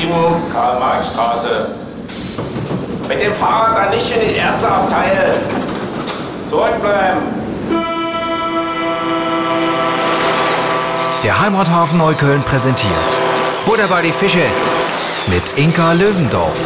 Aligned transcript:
7, 0.00 0.52
Karl-Marx-Straße. 0.52 1.68
Mit 3.08 3.22
dem 3.22 3.34
Fahrrad 3.34 3.76
dann 3.76 3.90
nicht 3.90 4.10
in 4.16 4.28
die 4.28 4.36
erste 4.36 4.68
Abteil. 4.68 5.34
Zurückbleiben. 6.48 7.20
Der 11.22 11.38
Heimathafen 11.38 11.98
Neukölln 11.98 12.42
präsentiert 12.42 12.90
Butter 13.66 13.88
bei 13.88 14.00
die 14.00 14.12
Fische 14.12 14.42
mit 15.26 15.42
Inka 15.56 15.92
Löwendorf. 15.92 16.58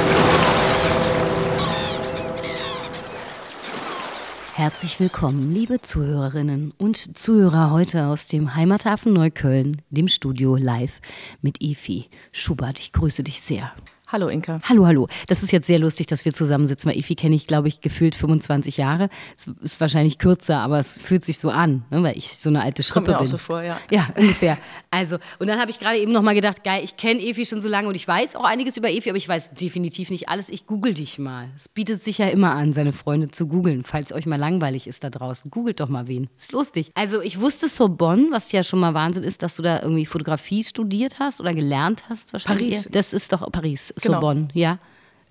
Herzlich 4.65 4.99
willkommen, 4.99 5.53
liebe 5.53 5.83
Zuhörerinnen 5.83 6.73
und 6.79 7.19
Zuhörer 7.19 7.71
heute 7.71 8.07
aus 8.07 8.29
dem 8.29 8.55
Heimathafen 8.55 9.13
Neukölln, 9.13 9.83
dem 9.91 10.09
Studio 10.09 10.57
live 10.57 11.03
mit 11.43 11.63
Efi 11.63 12.07
Schubert. 12.33 12.81
Ich 12.81 12.95
grüße 12.95 13.23
dich 13.23 13.43
sehr. 13.43 13.75
Hallo 14.15 14.29
Inka. 14.29 14.61
Hallo, 14.69 14.87
hallo. 14.87 15.09
Das 15.27 15.43
ist 15.43 15.51
jetzt 15.51 15.67
sehr 15.67 15.81
lustig, 15.81 16.07
dass 16.07 16.25
wir 16.25 16.33
zusammensitzen, 16.33 16.89
weil 16.89 16.97
Ifi 16.97 17.17
kenne 17.17 17.35
ich, 17.35 17.49
glaube 17.49 17.67
ich, 17.67 17.81
gefühlt 17.81 18.15
25 18.15 18.77
Jahre. 18.77 19.09
Es 19.37 19.49
ist 19.61 19.81
wahrscheinlich 19.81 20.19
kürzer, 20.19 20.59
aber 20.59 20.79
es 20.79 20.99
fühlt 20.99 21.25
sich 21.25 21.41
so 21.41 21.51
an, 21.51 21.85
ne, 21.91 22.01
weil 22.05 22.17
ich 22.17 22.39
so 22.39 22.49
eine 22.49 22.63
alte 22.63 22.85
Schrippe 22.85 23.07
Kommt 23.07 23.09
mir 23.09 23.17
bin. 23.17 23.27
auch 23.27 23.31
so 23.33 23.39
vor, 23.39 23.63
ja. 23.65 23.77
Ja, 23.91 24.07
ungefähr. 24.17 24.57
Also, 24.93 25.17
und 25.41 25.49
dann 25.49 25.59
habe 25.59 25.73
ich 25.73 25.81
gerade 25.81 25.99
eben 25.99 26.13
noch 26.13 26.23
mal 26.23 26.37
gedacht, 26.37 26.63
geil, 26.63 26.83
ich 26.85 26.97
kenne 26.97 27.21
Efi 27.21 27.45
schon 27.45 27.61
so 27.61 27.69
lange 27.69 27.89
und 27.89 27.97
ich 27.97 28.07
weiß 28.07 28.37
auch 28.37 28.45
einiges 28.45 28.77
über 28.77 28.89
Efi, 28.89 29.09
aber 29.09 29.19
ich 29.19 29.29
weiß 29.29 29.55
definitiv 29.55 30.11
nicht 30.11 30.29
alles. 30.29 30.49
Ich 30.49 30.67
google 30.67 30.95
dich 30.95 31.19
mal. 31.19 31.49
Es 31.57 31.69
bietet 31.69 32.05
sich 32.05 32.19
ja 32.19 32.29
immer 32.29 32.55
an, 32.55 32.73
seine 32.73 32.93
Freunde 32.93 33.33
zu 33.33 33.49
googeln, 33.49 33.83
falls 33.83 34.13
euch 34.13 34.27
mal 34.27 34.39
langweilig 34.39 34.87
ist 34.87 35.03
da 35.03 35.11
draußen. 35.11 35.51
Googelt 35.51 35.81
doch 35.81 35.89
mal 35.89 36.07
wen. 36.07 36.29
Ist 36.37 36.53
lustig. 36.53 36.93
Also, 36.95 37.21
ich 37.21 37.41
wusste 37.41 37.69
Sorbonne, 37.69 38.29
was 38.31 38.53
ja 38.53 38.63
schon 38.63 38.79
mal 38.79 38.95
Wahnsinn 38.95 39.25
ist, 39.25 39.43
dass 39.43 39.57
du 39.57 39.63
da 39.63 39.83
irgendwie 39.83 40.07
Fotografie 40.07 40.63
studiert 40.63 41.19
hast 41.19 41.41
oder 41.41 41.53
gelernt 41.53 42.05
hast 42.09 42.33
wahrscheinlich. 42.33 42.77
Paris. 42.77 42.89
Das 42.93 43.13
ist 43.13 43.33
doch 43.33 43.51
Paris, 43.51 43.93
Genau. 44.05 44.21
Sorbonne, 44.21 44.49
ja. 44.55 44.79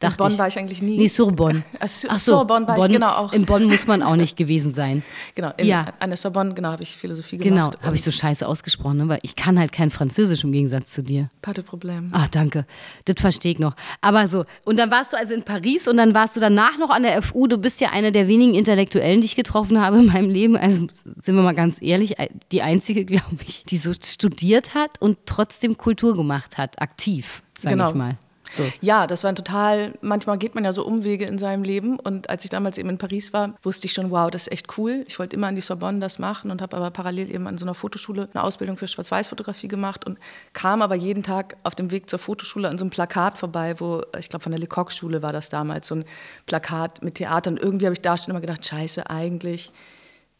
In 0.01 0.09
Dachte 0.09 0.17
Bonn 0.17 0.31
ich. 0.33 0.37
war 0.37 0.47
ich 0.49 0.59
eigentlich 0.59 0.81
nie. 0.81 0.97
Nee, 0.97 1.07
Sorbonne. 1.07 1.63
Ach 1.79 1.87
so, 1.87 2.09
Sorbonne 2.17 2.67
war 2.67 2.77
ich, 2.77 2.91
genau, 2.91 3.11
auch. 3.15 3.31
In 3.31 3.45
Bonn 3.45 3.63
muss 3.63 3.87
man 3.87 4.03
auch 4.03 4.17
nicht 4.17 4.35
gewesen 4.35 4.73
sein. 4.73 5.01
Genau, 5.35 5.53
in, 5.55 5.65
Ja. 5.65 5.85
an 5.99 6.09
der 6.09 6.17
Sorbonne, 6.17 6.53
genau, 6.53 6.71
habe 6.71 6.83
ich 6.83 6.97
Philosophie 6.97 7.37
Genau, 7.37 7.69
gemacht. 7.69 7.77
habe 7.83 7.95
ich 7.95 8.03
so 8.03 8.11
scheiße 8.11 8.45
ausgesprochen, 8.45 8.97
ne? 8.97 9.07
weil 9.07 9.19
ich 9.21 9.37
kann 9.37 9.57
halt 9.57 9.71
kein 9.71 9.89
Französisch 9.91 10.43
im 10.43 10.51
Gegensatz 10.51 10.91
zu 10.91 11.03
dir. 11.03 11.29
Pas 11.41 11.53
de 11.53 11.63
Problem. 11.63 12.09
Ach, 12.11 12.27
danke. 12.27 12.65
Das 13.05 13.15
verstehe 13.21 13.53
ich 13.53 13.59
noch. 13.59 13.75
Aber 14.01 14.27
so, 14.27 14.43
und 14.65 14.77
dann 14.77 14.91
warst 14.91 15.13
du 15.13 15.17
also 15.17 15.33
in 15.33 15.43
Paris 15.43 15.87
und 15.87 15.95
dann 15.95 16.13
warst 16.13 16.35
du 16.35 16.41
danach 16.41 16.77
noch 16.77 16.89
an 16.89 17.03
der 17.03 17.21
FU. 17.21 17.47
Du 17.47 17.57
bist 17.57 17.79
ja 17.79 17.91
einer 17.91 18.11
der 18.11 18.27
wenigen 18.27 18.55
Intellektuellen, 18.55 19.21
die 19.21 19.25
ich 19.27 19.37
getroffen 19.37 19.79
habe 19.79 19.99
in 19.99 20.07
meinem 20.07 20.29
Leben. 20.29 20.57
Also 20.57 20.87
sind 21.21 21.35
wir 21.35 21.43
mal 21.43 21.55
ganz 21.55 21.81
ehrlich, 21.81 22.15
die 22.51 22.61
einzige, 22.61 23.05
glaube 23.05 23.37
ich, 23.47 23.63
die 23.63 23.77
so 23.77 23.93
studiert 23.93 24.75
hat 24.75 24.99
und 24.99 25.17
trotzdem 25.25 25.77
Kultur 25.77 26.17
gemacht 26.17 26.57
hat, 26.57 26.81
aktiv, 26.81 27.41
sage 27.57 27.77
Genau. 27.77 27.89
ich 27.91 27.95
mal. 27.95 28.17
So. 28.53 28.63
Ja, 28.81 29.07
das 29.07 29.23
war 29.23 29.31
ein 29.31 29.35
total, 29.35 29.93
manchmal 30.01 30.37
geht 30.37 30.53
man 30.53 30.63
ja 30.63 30.71
so 30.71 30.85
Umwege 30.85 31.25
in 31.25 31.39
seinem 31.39 31.63
Leben 31.63 31.99
und 31.99 32.29
als 32.29 32.43
ich 32.43 32.51
damals 32.51 32.77
eben 32.77 32.89
in 32.89 32.99
Paris 32.99 33.33
war, 33.33 33.55
wusste 33.63 33.87
ich 33.87 33.93
schon, 33.93 34.11
wow, 34.11 34.29
das 34.29 34.43
ist 34.43 34.51
echt 34.51 34.77
cool. 34.77 35.03
Ich 35.07 35.17
wollte 35.17 35.35
immer 35.35 35.47
an 35.47 35.55
die 35.55 35.61
Sorbonne 35.61 35.99
das 35.99 36.19
machen 36.19 36.51
und 36.51 36.61
habe 36.61 36.77
aber 36.77 36.91
parallel 36.91 37.33
eben 37.33 37.47
an 37.47 37.57
so 37.57 37.65
einer 37.65 37.73
Fotoschule 37.73 38.29
eine 38.31 38.43
Ausbildung 38.43 38.77
für 38.77 38.87
Schwarz-Weiß-Fotografie 38.87 39.67
gemacht 39.67 40.05
und 40.05 40.19
kam 40.53 40.83
aber 40.83 40.93
jeden 40.93 41.23
Tag 41.23 41.57
auf 41.63 41.73
dem 41.73 41.89
Weg 41.89 42.09
zur 42.09 42.19
Fotoschule 42.19 42.69
an 42.69 42.77
so 42.77 42.83
einem 42.83 42.91
Plakat 42.91 43.39
vorbei, 43.39 43.79
wo, 43.79 44.03
ich 44.19 44.29
glaube 44.29 44.43
von 44.43 44.51
der 44.51 44.59
Lecoq-Schule 44.59 45.23
war 45.23 45.33
das 45.33 45.49
damals, 45.49 45.87
so 45.87 45.95
ein 45.95 46.05
Plakat 46.45 47.03
mit 47.03 47.15
Theater 47.15 47.49
und 47.49 47.59
irgendwie 47.59 47.85
habe 47.85 47.95
ich 47.95 48.01
da 48.01 48.17
schon 48.17 48.31
immer 48.31 48.41
gedacht, 48.41 48.63
scheiße, 48.65 49.09
eigentlich 49.09 49.71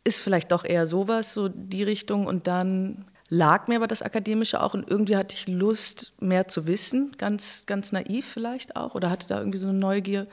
ist 0.04 0.20
vielleicht 0.20 0.52
doch 0.52 0.66
eher 0.66 0.86
sowas, 0.86 1.34
so 1.34 1.50
die 1.50 1.84
Richtung. 1.84 2.28
Und 2.28 2.48
dann 2.48 3.06
lag 3.34 3.68
mir 3.68 3.78
aber 3.78 3.88
das 3.88 4.04
Akademische 4.04 4.62
auch 4.62 4.76
und 4.76 4.88
irgendwie 4.88 5.18
hatte 5.18 5.34
ich 5.36 5.48
Lust, 5.48 6.14
mehr 6.20 6.48
zu 6.48 6.68
wissen, 6.68 7.16
ganz, 7.18 7.66
ganz 7.66 7.92
naiv 7.92 8.28
vielleicht 8.28 8.76
auch, 8.76 8.94
oder 8.94 9.10
hatte 9.10 9.28
da 9.28 9.40
irgendwie 9.40 9.58
so 9.58 9.68
eine 9.68 9.78
Neugier. 9.78 10.26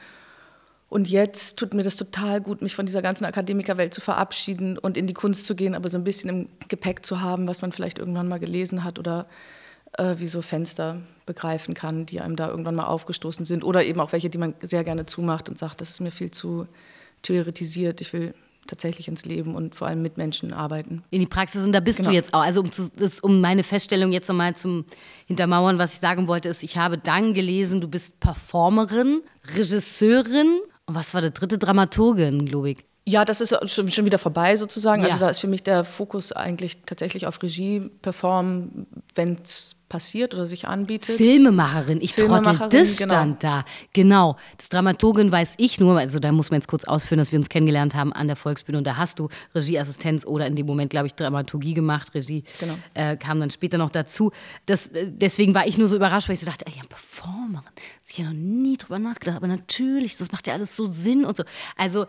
Und 0.90 1.08
jetzt 1.08 1.58
tut 1.58 1.72
mir 1.72 1.82
das 1.82 1.96
total 1.96 2.42
gut, 2.42 2.60
mich 2.60 2.74
von 2.74 2.84
dieser 2.84 3.00
ganzen 3.00 3.24
Akademikerwelt 3.24 3.94
zu 3.94 4.02
verabschieden 4.02 4.76
und 4.76 4.98
in 4.98 5.06
die 5.06 5.14
Kunst 5.14 5.46
zu 5.46 5.54
gehen, 5.54 5.74
aber 5.74 5.88
so 5.88 5.96
ein 5.96 6.04
bisschen 6.04 6.28
im 6.28 6.48
Gepäck 6.68 7.06
zu 7.06 7.22
haben, 7.22 7.46
was 7.46 7.62
man 7.62 7.72
vielleicht 7.72 7.98
irgendwann 7.98 8.28
mal 8.28 8.40
gelesen 8.40 8.84
hat 8.84 8.98
oder 8.98 9.26
äh, 9.96 10.16
wie 10.18 10.26
so 10.26 10.42
Fenster 10.42 11.00
begreifen 11.24 11.74
kann, 11.74 12.04
die 12.04 12.20
einem 12.20 12.36
da 12.36 12.48
irgendwann 12.48 12.74
mal 12.74 12.86
aufgestoßen 12.86 13.46
sind. 13.46 13.64
Oder 13.64 13.84
eben 13.84 14.00
auch 14.00 14.12
welche, 14.12 14.28
die 14.28 14.38
man 14.38 14.54
sehr 14.60 14.84
gerne 14.84 15.06
zumacht 15.06 15.48
und 15.48 15.58
sagt, 15.58 15.80
das 15.80 15.90
ist 15.90 16.00
mir 16.00 16.12
viel 16.12 16.32
zu 16.32 16.66
theoretisiert, 17.22 18.00
ich 18.00 18.12
will 18.12 18.34
tatsächlich 18.66 19.08
ins 19.08 19.24
Leben 19.24 19.54
und 19.54 19.74
vor 19.74 19.88
allem 19.88 20.02
mit 20.02 20.16
Menschen 20.16 20.52
arbeiten. 20.52 21.02
in 21.10 21.20
die 21.20 21.26
Praxis 21.26 21.64
und 21.64 21.72
da 21.72 21.80
bist 21.80 21.98
Genau. 21.98 22.10
du 22.10 22.14
jetzt 22.16 22.32
auch. 22.34 22.42
Also 22.42 22.60
um, 22.60 22.70
zu, 22.72 22.88
das, 22.96 23.20
um 23.20 23.40
meine 23.40 23.62
Feststellung 23.64 24.12
jetzt 24.12 24.28
nochmal 24.28 24.54
zum 24.54 24.84
Hintermauern, 25.26 25.78
was 25.78 25.94
ich 25.94 26.00
sagen 26.00 26.28
wollte, 26.28 26.48
ist, 26.48 26.62
ich 26.62 26.76
habe 26.76 26.98
dann 26.98 27.34
gelesen, 27.34 27.80
du 27.80 27.88
bist 27.88 28.20
Performerin, 28.20 29.22
Regisseurin 29.56 30.60
und 30.86 30.94
was 30.94 31.14
war 31.14 31.20
der 31.20 31.30
dritte 31.30 31.58
Dramaturgin, 31.58 32.46
glaube 32.46 32.70
ich. 32.70 32.78
Ja, 33.06 33.24
das 33.24 33.40
ist 33.40 33.54
schon, 33.72 34.04
wieder 34.04 34.18
vorbei 34.18 34.56
sozusagen. 34.56 35.02
Also 35.02 35.16
Ja. 35.16 35.20
da 35.20 35.28
ist 35.30 35.40
für 35.40 35.46
mich 35.48 35.62
der 35.62 35.84
Fokus 35.84 36.32
eigentlich 36.32 36.82
tatsächlich 36.84 37.26
auf 37.26 37.42
Regie, 37.42 37.90
Performen, 38.02 38.86
wenn 39.14 39.38
es 39.42 39.76
passiert 39.90 40.34
oder 40.34 40.46
sich 40.46 40.66
anbietet. 40.66 41.18
Filmemacherin, 41.18 42.00
ich 42.00 42.14
trottel, 42.14 42.28
Filmemacherin, 42.28 42.70
das 42.70 42.96
genau. 42.96 43.14
stand 43.14 43.44
da. 43.44 43.64
Genau. 43.92 44.36
Das 44.56 44.70
Dramaturgin 44.70 45.30
weiß 45.30 45.56
ich 45.58 45.78
nur, 45.80 45.98
also 45.98 46.18
da 46.18 46.32
muss 46.32 46.50
man 46.50 46.60
jetzt 46.60 46.68
kurz 46.68 46.84
ausführen, 46.84 47.18
dass 47.18 47.32
wir 47.32 47.38
uns 47.38 47.50
kennengelernt 47.50 47.94
haben 47.94 48.14
an 48.14 48.26
der 48.28 48.36
Volksbühne 48.36 48.78
und 48.78 48.86
da 48.86 48.96
hast 48.96 49.18
du 49.18 49.28
Regieassistenz 49.54 50.24
oder 50.24 50.46
in 50.46 50.56
dem 50.56 50.64
Moment, 50.64 50.88
glaube 50.90 51.08
ich, 51.08 51.14
Dramaturgie 51.14 51.74
gemacht. 51.74 52.14
Regie 52.14 52.44
Genau. 52.58 52.74
äh, 52.94 53.16
kam 53.16 53.40
dann 53.40 53.50
später 53.50 53.76
noch 53.76 53.90
dazu. 53.90 54.30
Das, 54.64 54.86
äh, 54.86 55.10
deswegen 55.10 55.54
war 55.54 55.66
ich 55.66 55.76
nur 55.76 55.88
so 55.88 55.96
überrascht, 55.96 56.28
weil 56.28 56.34
ich 56.34 56.40
so 56.40 56.46
dachte, 56.46 56.66
ey, 56.66 56.74
ja, 56.76 56.82
Performerin, 56.88 57.64
ich 58.08 58.16
ja 58.16 58.24
noch 58.24 58.32
nie 58.32 58.76
drüber 58.76 58.98
nachgedacht, 58.98 59.36
aber 59.36 59.48
natürlich, 59.48 60.16
das 60.16 60.32
macht 60.32 60.46
ja 60.46 60.54
alles 60.54 60.74
so 60.74 60.86
Sinn 60.86 61.24
und 61.24 61.36
so. 61.36 61.42
Also 61.76 62.06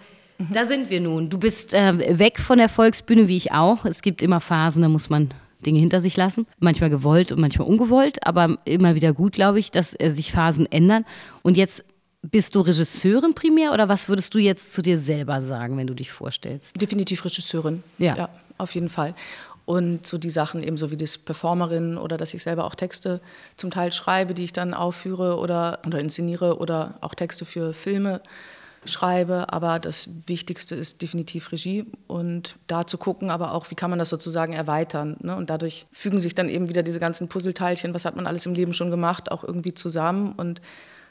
da 0.51 0.65
sind 0.65 0.89
wir 0.89 1.01
nun. 1.01 1.29
Du 1.29 1.37
bist 1.37 1.73
äh, 1.73 2.19
weg 2.19 2.39
von 2.39 2.57
der 2.57 2.69
Volksbühne, 2.69 3.27
wie 3.27 3.37
ich 3.37 3.51
auch. 3.51 3.85
Es 3.85 4.01
gibt 4.01 4.21
immer 4.21 4.39
Phasen, 4.39 4.81
da 4.81 4.89
muss 4.89 5.09
man 5.09 5.33
Dinge 5.61 5.79
hinter 5.79 6.01
sich 6.01 6.17
lassen. 6.17 6.47
Manchmal 6.59 6.89
gewollt 6.89 7.31
und 7.31 7.39
manchmal 7.39 7.67
ungewollt, 7.67 8.25
aber 8.25 8.57
immer 8.65 8.95
wieder 8.95 9.13
gut, 9.13 9.33
glaube 9.33 9.59
ich, 9.59 9.71
dass 9.71 9.95
äh, 9.99 10.09
sich 10.09 10.31
Phasen 10.31 10.71
ändern. 10.71 11.05
Und 11.41 11.57
jetzt 11.57 11.85
bist 12.21 12.55
du 12.55 12.61
Regisseurin 12.61 13.33
primär 13.33 13.73
oder 13.73 13.89
was 13.89 14.07
würdest 14.07 14.33
du 14.33 14.39
jetzt 14.39 14.73
zu 14.73 14.81
dir 14.81 14.99
selber 14.99 15.41
sagen, 15.41 15.77
wenn 15.77 15.87
du 15.87 15.93
dich 15.93 16.11
vorstellst? 16.11 16.79
Definitiv 16.79 17.25
Regisseurin. 17.25 17.83
Ja. 17.97 18.29
auf 18.57 18.75
jeden 18.75 18.89
Fall. 18.89 19.15
Und 19.65 20.05
so 20.05 20.17
die 20.17 20.29
Sachen 20.29 20.63
eben 20.63 20.77
so 20.77 20.91
wie 20.91 20.97
das 20.97 21.17
Performerin 21.17 21.97
oder 21.97 22.17
dass 22.17 22.33
ich 22.33 22.43
selber 22.43 22.65
auch 22.65 22.75
Texte 22.75 23.21
zum 23.57 23.71
Teil 23.71 23.91
schreibe, 23.91 24.33
die 24.33 24.43
ich 24.43 24.53
dann 24.53 24.73
aufführe 24.73 25.37
oder, 25.37 25.79
oder 25.85 25.99
inszeniere 25.99 26.57
oder 26.57 26.95
auch 27.01 27.15
Texte 27.15 27.45
für 27.45 27.73
Filme 27.73 28.21
schreibe. 28.85 29.51
Aber 29.53 29.79
das 29.79 30.09
Wichtigste 30.27 30.75
ist 30.75 31.01
definitiv 31.01 31.51
Regie 31.51 31.85
und 32.07 32.59
da 32.67 32.87
zu 32.87 32.97
gucken, 32.97 33.29
aber 33.29 33.53
auch, 33.53 33.69
wie 33.71 33.75
kann 33.75 33.89
man 33.89 33.99
das 33.99 34.09
sozusagen 34.09 34.53
erweitern. 34.53 35.17
Ne? 35.21 35.35
Und 35.35 35.49
dadurch 35.49 35.85
fügen 35.91 36.19
sich 36.19 36.35
dann 36.35 36.49
eben 36.49 36.69
wieder 36.69 36.83
diese 36.83 36.99
ganzen 36.99 37.29
Puzzleteilchen, 37.29 37.93
was 37.93 38.05
hat 38.05 38.15
man 38.15 38.27
alles 38.27 38.45
im 38.45 38.53
Leben 38.53 38.73
schon 38.73 38.91
gemacht, 38.91 39.31
auch 39.31 39.43
irgendwie 39.43 39.73
zusammen. 39.73 40.33
Und 40.33 40.61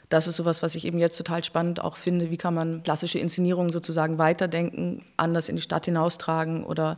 das 0.09 0.27
ist 0.27 0.35
sowas, 0.35 0.61
was 0.61 0.75
ich 0.75 0.85
eben 0.85 0.99
jetzt 0.99 1.17
total 1.17 1.43
spannend 1.43 1.79
auch 1.79 1.95
finde. 1.95 2.29
Wie 2.31 2.37
kann 2.37 2.53
man 2.53 2.83
klassische 2.83 3.19
Inszenierungen 3.19 3.71
sozusagen 3.71 4.17
weiterdenken, 4.17 5.03
anders 5.15 5.47
in 5.47 5.55
die 5.55 5.61
Stadt 5.61 5.85
hinaustragen 5.85 6.65
oder 6.65 6.97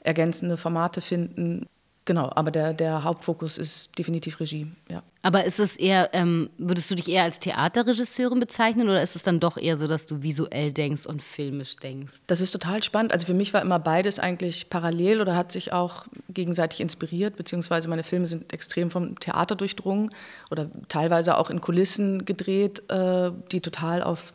ergänzende 0.00 0.56
Formate 0.56 1.00
finden. 1.00 1.66
Genau, 2.06 2.30
aber 2.34 2.50
der, 2.50 2.74
der 2.74 3.02
Hauptfokus 3.02 3.56
ist 3.56 3.98
definitiv 3.98 4.38
Regie, 4.38 4.66
ja. 4.90 5.02
Aber 5.22 5.44
ist 5.44 5.58
es 5.58 5.76
eher, 5.76 6.10
ähm, 6.12 6.50
würdest 6.58 6.90
du 6.90 6.94
dich 6.94 7.08
eher 7.08 7.22
als 7.22 7.38
Theaterregisseurin 7.38 8.40
bezeichnen 8.40 8.90
oder 8.90 9.02
ist 9.02 9.16
es 9.16 9.22
dann 9.22 9.40
doch 9.40 9.56
eher 9.56 9.78
so, 9.78 9.86
dass 9.86 10.06
du 10.06 10.22
visuell 10.22 10.70
denkst 10.70 11.06
und 11.06 11.22
filmisch 11.22 11.76
denkst? 11.76 12.20
Das 12.26 12.42
ist 12.42 12.50
total 12.50 12.82
spannend. 12.82 13.14
Also 13.14 13.24
für 13.24 13.32
mich 13.32 13.54
war 13.54 13.62
immer 13.62 13.78
beides 13.78 14.18
eigentlich 14.18 14.68
parallel 14.68 15.22
oder 15.22 15.34
hat 15.34 15.50
sich 15.50 15.72
auch 15.72 16.04
gegenseitig 16.28 16.82
inspiriert, 16.82 17.36
beziehungsweise 17.36 17.88
meine 17.88 18.02
Filme 18.02 18.26
sind 18.26 18.52
extrem 18.52 18.90
vom 18.90 19.18
Theater 19.18 19.56
durchdrungen 19.56 20.10
oder 20.50 20.70
teilweise 20.88 21.38
auch 21.38 21.48
in 21.48 21.62
Kulissen 21.62 22.26
gedreht, 22.26 22.82
äh, 22.90 23.30
die 23.50 23.62
total 23.62 24.02
auf 24.02 24.34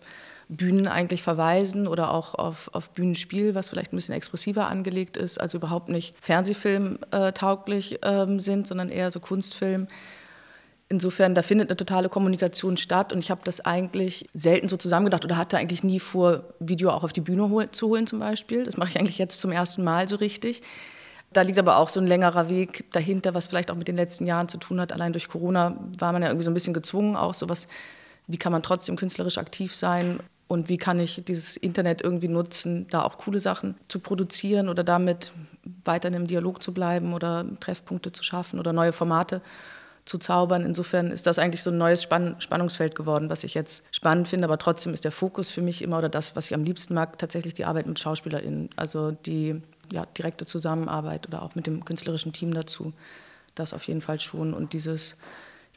Bühnen 0.49 0.87
eigentlich 0.87 1.21
verweisen 1.21 1.87
oder 1.87 2.11
auch 2.11 2.33
auf, 2.33 2.71
auf 2.73 2.89
Bühnenspiel, 2.89 3.53
was 3.53 3.69
vielleicht 3.69 3.93
ein 3.93 3.97
bisschen 3.97 4.15
expressiver 4.15 4.67
angelegt 4.67 5.15
ist, 5.15 5.39
also 5.39 5.59
überhaupt 5.59 5.89
nicht 5.89 6.15
Fernsehfilm 6.21 6.97
äh, 7.11 7.31
tauglich 7.33 7.99
ähm, 8.01 8.39
sind, 8.39 8.67
sondern 8.67 8.89
eher 8.89 9.11
so 9.11 9.19
Kunstfilm. 9.19 9.87
Insofern, 10.91 11.35
da 11.35 11.43
findet 11.43 11.69
eine 11.69 11.77
totale 11.77 12.09
Kommunikation 12.09 12.77
statt 12.77 13.13
und 13.13 13.19
ich 13.19 13.29
habe 13.29 13.41
das 13.43 13.63
eigentlich 13.63 14.27
selten 14.33 14.67
so 14.67 14.75
zusammengedacht 14.75 15.23
oder 15.23 15.37
hatte 15.37 15.59
eigentlich 15.59 15.83
nie 15.83 15.99
vor, 15.99 16.45
Video 16.59 16.89
auch 16.89 17.03
auf 17.03 17.13
die 17.13 17.21
Bühne 17.21 17.47
hol 17.51 17.69
zu 17.69 17.89
holen 17.89 18.07
zum 18.07 18.17
Beispiel. 18.17 18.63
Das 18.63 18.75
mache 18.75 18.89
ich 18.89 18.99
eigentlich 18.99 19.19
jetzt 19.19 19.39
zum 19.39 19.51
ersten 19.51 19.83
Mal 19.83 20.07
so 20.07 20.15
richtig. 20.15 20.63
Da 21.31 21.43
liegt 21.43 21.59
aber 21.59 21.77
auch 21.77 21.89
so 21.89 21.99
ein 21.99 22.07
längerer 22.07 22.49
Weg 22.49 22.91
dahinter, 22.91 23.35
was 23.35 23.45
vielleicht 23.45 23.69
auch 23.69 23.75
mit 23.75 23.87
den 23.87 23.97
letzten 23.97 24.25
Jahren 24.25 24.49
zu 24.49 24.57
tun 24.57 24.81
hat. 24.81 24.91
Allein 24.91 25.13
durch 25.13 25.27
Corona 25.27 25.77
war 25.99 26.11
man 26.11 26.23
ja 26.23 26.29
irgendwie 26.29 26.45
so 26.45 26.49
ein 26.49 26.55
bisschen 26.55 26.73
gezwungen, 26.73 27.15
auch 27.15 27.35
sowas, 27.35 27.67
wie 28.25 28.37
kann 28.37 28.51
man 28.51 28.63
trotzdem 28.63 28.95
künstlerisch 28.95 29.37
aktiv 29.37 29.75
sein 29.75 30.21
und 30.49 30.67
wie 30.67 30.77
kann 30.77 30.99
ich 30.99 31.23
dieses 31.25 31.55
Internet 31.57 32.01
irgendwie 32.01 32.27
nutzen, 32.27 32.87
da 32.89 33.03
auch 33.03 33.19
coole 33.19 33.39
Sachen 33.39 33.75
zu 33.87 33.99
produzieren 33.99 34.67
oder 34.67 34.83
damit 34.83 35.31
weiter 35.85 36.07
in 36.07 36.15
einem 36.15 36.25
Dialog 36.25 36.63
zu 36.63 36.73
bleiben 36.73 37.13
oder 37.13 37.45
Treffpunkte 37.59 38.11
zu 38.11 38.23
schaffen 38.23 38.59
oder 38.59 38.73
neue 38.73 38.91
Formate 38.91 39.43
zu 40.05 40.17
zaubern. 40.17 40.65
Insofern 40.65 41.11
ist 41.11 41.27
das 41.27 41.37
eigentlich 41.37 41.61
so 41.61 41.69
ein 41.69 41.77
neues 41.77 42.01
Spann 42.01 42.35
Spannungsfeld 42.41 42.95
geworden, 42.95 43.29
was 43.29 43.43
ich 43.43 43.53
jetzt 43.53 43.83
spannend 43.91 44.27
finde. 44.27 44.45
Aber 44.45 44.57
trotzdem 44.57 44.91
ist 44.91 45.05
der 45.05 45.11
Fokus 45.11 45.49
für 45.49 45.61
mich 45.61 45.83
immer 45.83 45.99
oder 45.99 46.09
das, 46.09 46.35
was 46.35 46.47
ich 46.47 46.55
am 46.55 46.63
liebsten 46.63 46.95
mag, 46.95 47.19
tatsächlich 47.19 47.53
die 47.53 47.65
Arbeit 47.65 47.85
mit 47.85 47.99
SchauspielerInnen. 47.99 48.71
Also 48.75 49.11
die 49.11 49.61
ja, 49.91 50.07
direkte 50.17 50.47
Zusammenarbeit 50.47 51.27
oder 51.27 51.43
auch 51.43 51.53
mit 51.53 51.67
dem 51.67 51.85
künstlerischen 51.85 52.33
Team 52.33 52.55
dazu. 52.55 52.91
Das 53.53 53.71
auf 53.71 53.83
jeden 53.83 54.01
Fall 54.01 54.19
schon. 54.19 54.55
Und 54.55 54.73
dieses, 54.73 55.15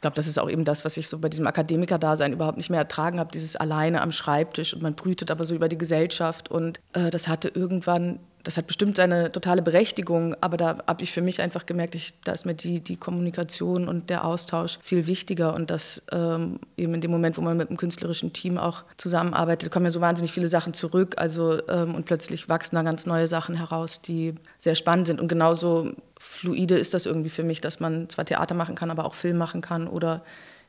glaube, 0.03 0.15
das 0.15 0.27
ist 0.27 0.37
auch 0.37 0.49
eben 0.49 0.65
das, 0.65 0.85
was 0.85 0.97
ich 0.97 1.07
so 1.07 1.17
bei 1.17 1.29
diesem 1.29 1.47
Akademiker-Dasein 1.47 2.33
überhaupt 2.33 2.57
nicht 2.57 2.69
mehr 2.69 2.79
ertragen 2.79 3.19
habe, 3.19 3.31
dieses 3.31 3.55
alleine 3.55 4.01
am 4.01 4.11
Schreibtisch 4.11 4.73
und 4.73 4.83
man 4.83 4.95
brütet 4.95 5.31
aber 5.31 5.45
so 5.45 5.55
über 5.55 5.69
die 5.69 5.77
Gesellschaft. 5.77 6.51
Und 6.51 6.81
äh, 6.91 7.09
das 7.09 7.27
hatte 7.29 7.47
irgendwann 7.47 8.19
das 8.43 8.57
hat 8.57 8.67
bestimmt 8.67 8.97
seine 8.97 9.31
totale 9.31 9.61
Berechtigung, 9.61 10.35
aber 10.41 10.57
da 10.57 10.77
habe 10.85 11.01
ich 11.01 11.13
für 11.13 11.21
mich 11.21 11.41
einfach 11.41 11.65
gemerkt, 11.65 11.95
ich, 11.95 12.13
da 12.25 12.33
ist 12.33 12.45
mir 12.45 12.53
die, 12.53 12.81
die 12.81 12.97
Kommunikation 12.97 13.87
und 13.87 14.09
der 14.09 14.25
Austausch 14.25 14.79
viel 14.81 15.07
wichtiger 15.07 15.53
und 15.53 15.69
dass 15.69 16.03
ähm, 16.11 16.59
eben 16.75 16.93
in 16.93 16.99
dem 16.99 17.11
Moment, 17.11 17.37
wo 17.37 17.41
man 17.41 17.55
mit 17.55 17.69
einem 17.69 17.77
künstlerischen 17.77 18.33
Team 18.33 18.57
auch 18.57 18.83
zusammenarbeitet, 18.97 19.71
kommen 19.71 19.85
ja 19.85 19.91
so 19.91 20.01
wahnsinnig 20.01 20.33
viele 20.33 20.49
Sachen 20.49 20.73
zurück, 20.73 21.15
also 21.17 21.65
ähm, 21.69 21.95
und 21.95 22.05
plötzlich 22.05 22.49
wachsen 22.49 22.75
da 22.75 22.81
ganz 22.81 23.05
neue 23.05 23.29
Sachen 23.29 23.55
heraus, 23.55 24.01
die 24.01 24.35
sehr 24.57 24.75
spannend 24.75 25.07
sind. 25.07 25.21
Und 25.21 25.29
genauso 25.29 25.93
fluide 26.19 26.77
ist 26.77 26.93
das 26.93 27.05
irgendwie 27.05 27.29
für 27.29 27.43
mich, 27.43 27.61
dass 27.61 27.79
man 27.79 28.09
zwar 28.09 28.25
Theater 28.25 28.55
machen 28.55 28.75
kann, 28.75 28.91
aber 28.91 29.05
auch 29.05 29.15
Film 29.15 29.37
machen 29.37 29.61
kann 29.61 29.87
oder 29.87 30.21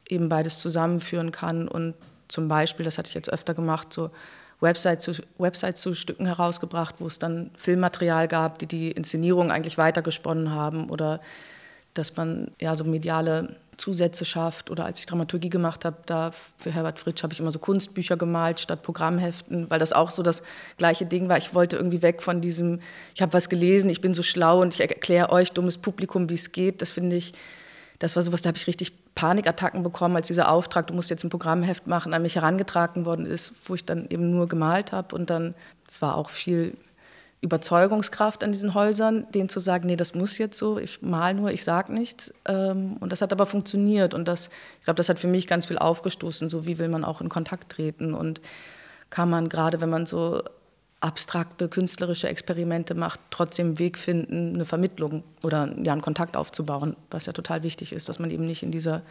eben 0.09 0.29
beides 0.29 0.61
zusammenführen 0.61 1.33
kann. 1.33 1.67
Und 1.67 1.95
zum 2.29 2.47
Beispiel, 2.47 2.85
das 2.85 2.99
hatte 2.99 3.09
ich 3.09 3.15
jetzt 3.15 3.33
öfter 3.33 3.55
gemacht, 3.55 3.93
so 3.93 4.11
Website 4.61 5.03
zu, 5.03 5.13
Website 5.39 5.77
zu 5.77 5.95
Stücken 5.95 6.27
herausgebracht, 6.27 6.97
wo 6.99 7.07
es 7.07 7.19
dann 7.19 7.51
Filmmaterial 7.57 8.29
gab, 8.29 8.59
die 8.59 8.67
die 8.67 8.91
Inszenierung 8.91 9.51
eigentlich 9.51 9.79
weitergesponnen 9.79 10.51
haben 10.51 10.91
oder 10.91 11.21
dass 11.95 12.17
man 12.17 12.51
ja 12.61 12.75
so 12.75 12.85
mediale 12.85 13.57
Zusätze 13.77 14.25
schafft 14.25 14.71
oder 14.71 14.85
als 14.85 15.01
ich 15.01 15.07
Dramaturgie 15.07 15.51
gemacht 15.51 15.85
habe, 15.85 15.97
da 16.07 16.33
für 16.57 16.71
Herbert 16.71 16.99
Fritsch 16.99 17.23
habe 17.23 17.33
ich 17.33 17.41
immer 17.41 17.51
so 17.51 17.59
Kunstbücher 17.59 18.17
gemalt 18.17 18.61
statt 18.61 18.83
Programmheften, 18.83 19.71
weil 19.71 19.79
das 19.79 19.93
auch 19.93 20.11
so 20.11 20.23
das 20.23 20.43
gleiche 20.77 21.07
Ding 21.07 21.29
war. 21.29 21.37
Ich 21.39 21.55
wollte 21.55 21.77
irgendwie 21.77 22.03
weg 22.03 22.23
von 22.23 22.41
diesem, 22.41 22.81
ich 23.15 23.23
habe 23.23 23.33
was 23.33 23.49
gelesen, 23.49 23.91
ich 23.91 24.01
bin 24.01 24.15
so 24.15 24.23
schlau 24.23 24.61
und 24.61 24.75
ich 24.75 24.81
erkläre 24.81 25.31
euch, 25.31 25.53
dummes 25.53 25.79
Publikum, 25.79 26.29
wie 26.29 26.35
es 26.35 26.53
geht. 26.53 26.83
Das 26.83 26.93
finde 26.93 27.17
ich, 27.17 27.35
das 27.99 28.17
war 28.17 28.23
sowas, 28.23 28.43
da 28.43 28.49
habe 28.49 28.59
ich 28.59 28.67
richtig 28.67 28.93
Panikattacken 29.15 29.83
bekommen, 29.83 30.17
als 30.17 30.27
dieser 30.27 30.51
Auftrag, 30.51 30.89
du 30.89 30.95
musst 30.95 31.11
jetzt 31.11 31.25
ein 31.25 31.31
Programmheft 31.31 31.87
machen, 31.87 32.13
an 32.13 32.23
mich 32.23 32.35
herangetragen 32.35 33.05
worden 33.05 33.27
ist, 33.27 33.55
wo 33.67 33.75
ich 33.75 33.85
dann 33.85 34.07
eben 34.09 34.31
nur 34.31 34.49
gemalt 34.49 34.93
habe. 34.93 35.15
Und 35.15 35.31
dann, 35.31 35.55
es 35.89 36.03
war 36.03 36.17
auch 36.17 36.31
viel 36.31 36.77
Überzeugungskraft 37.41 38.43
an 38.43 38.53
diesen 38.53 38.75
Häusern, 38.75 39.27
denen 39.33 39.49
zu 39.49 39.61
sagen, 39.61 39.87
nee, 39.87 39.97
das 39.97 40.15
muss 40.15 40.39
jetzt 40.39 40.59
so, 40.59 40.79
ich 40.79 41.03
mal 41.03 41.35
nur, 41.35 41.51
ich 41.51 41.63
sage 41.63 41.93
nichts. 41.93 42.33
Ähm, 42.47 42.97
und 43.01 43.13
das 43.13 43.23
hat 43.23 43.33
aber 43.33 43.47
funktioniert. 43.47 44.15
Und 44.15 44.27
das, 44.27 44.51
ich 44.79 44.85
glaube, 44.85 44.97
das 44.97 45.09
hat 45.09 45.19
für 45.19 45.29
mich 45.29 45.47
ganz 45.47 45.67
viel 45.67 45.79
aufgestoßen, 45.79 46.51
so 46.51 46.67
wie 46.67 46.79
will 46.79 46.89
man 46.89 47.05
auch 47.05 47.21
in 47.21 47.29
Kontakt 47.29 47.71
treten. 47.71 48.15
Und 48.15 48.41
kann 49.11 49.31
man 49.31 49.49
gerade, 49.49 49.81
wenn 49.81 49.91
man 49.91 50.07
so 50.07 50.43
abstrakte 51.05 51.69
künstlerische 51.69 52.29
Experimente 52.29 52.95
macht, 52.95 53.21
trotzdem 53.31 53.67
einen 53.67 53.79
Weg 53.79 53.99
finden, 53.99 54.55
eine 54.55 54.65
Vermittlung 54.65 55.23
oder 55.43 55.71
ja, 55.83 55.93
einen 55.93 56.01
Kontakt 56.01 56.35
aufzubauen, 56.35 56.97
was 57.11 57.27
ja 57.27 57.35
total 57.35 57.63
wichtig 57.63 57.93
ist, 57.93 58.09
dass 58.09 58.19
man 58.19 58.31
eben 58.31 58.47
nicht 58.47 58.63
in 58.63 58.73
dieser 58.73 59.03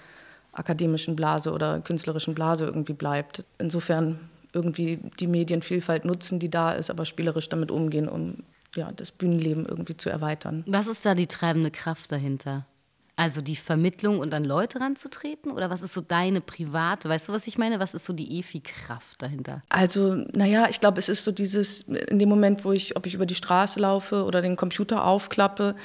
akademischen 0.53 1.15
Blase 1.15 1.51
oder 1.51 1.79
künstlerischen 1.81 2.33
Blase 2.33 2.65
irgendwie 2.65 2.93
bleibt. 2.93 3.43
Insofern 3.59 4.19
irgendwie 4.53 4.99
die 5.19 5.27
Medienvielfalt 5.27 6.03
nutzen, 6.03 6.39
die 6.39 6.49
da 6.49 6.71
ist, 6.71 6.89
aber 6.89 7.05
spielerisch 7.05 7.49
damit 7.49 7.69
umgehen, 7.69 8.09
um 8.09 8.37
ja, 8.75 8.91
das 8.91 9.11
Bühnenleben 9.11 9.67
irgendwie 9.67 9.95
zu 9.95 10.09
erweitern. 10.09 10.63
Was 10.65 10.87
ist 10.87 11.05
da 11.05 11.13
die 11.13 11.27
treibende 11.27 11.69
Kraft 11.69 12.11
dahinter? 12.11 12.65
Also 13.15 13.41
die 13.41 13.55
Vermittlung 13.55 14.19
und 14.19 14.33
an 14.33 14.43
Leute 14.43 14.79
ranzutreten? 14.79 15.51
Oder 15.51 15.69
was 15.69 15.83
ist 15.83 15.93
so 15.93 16.01
deine 16.01 16.41
private, 16.41 17.09
weißt 17.09 17.29
du, 17.29 17.33
was 17.33 17.45
ich 17.45 17.59
meine? 17.59 17.79
Was 17.79 17.93
ist 17.93 18.05
so 18.05 18.13
die 18.13 18.39
EFI-Kraft 18.39 19.21
dahinter? 19.21 19.61
Also, 19.69 20.15
naja, 20.33 20.65
ich 20.69 20.79
glaube, 20.79 20.97
es 20.97 21.09
ist 21.09 21.23
so 21.23 21.31
dieses, 21.31 21.83
in 21.83 22.17
dem 22.17 22.29
Moment, 22.29 22.65
wo 22.65 22.71
ich, 22.71 22.97
ob 22.97 23.05
ich 23.05 23.13
über 23.13 23.27
die 23.27 23.35
Straße 23.35 23.79
laufe 23.79 24.23
oder 24.23 24.41
den 24.41 24.55
Computer 24.55 25.05
aufklappe, 25.05 25.75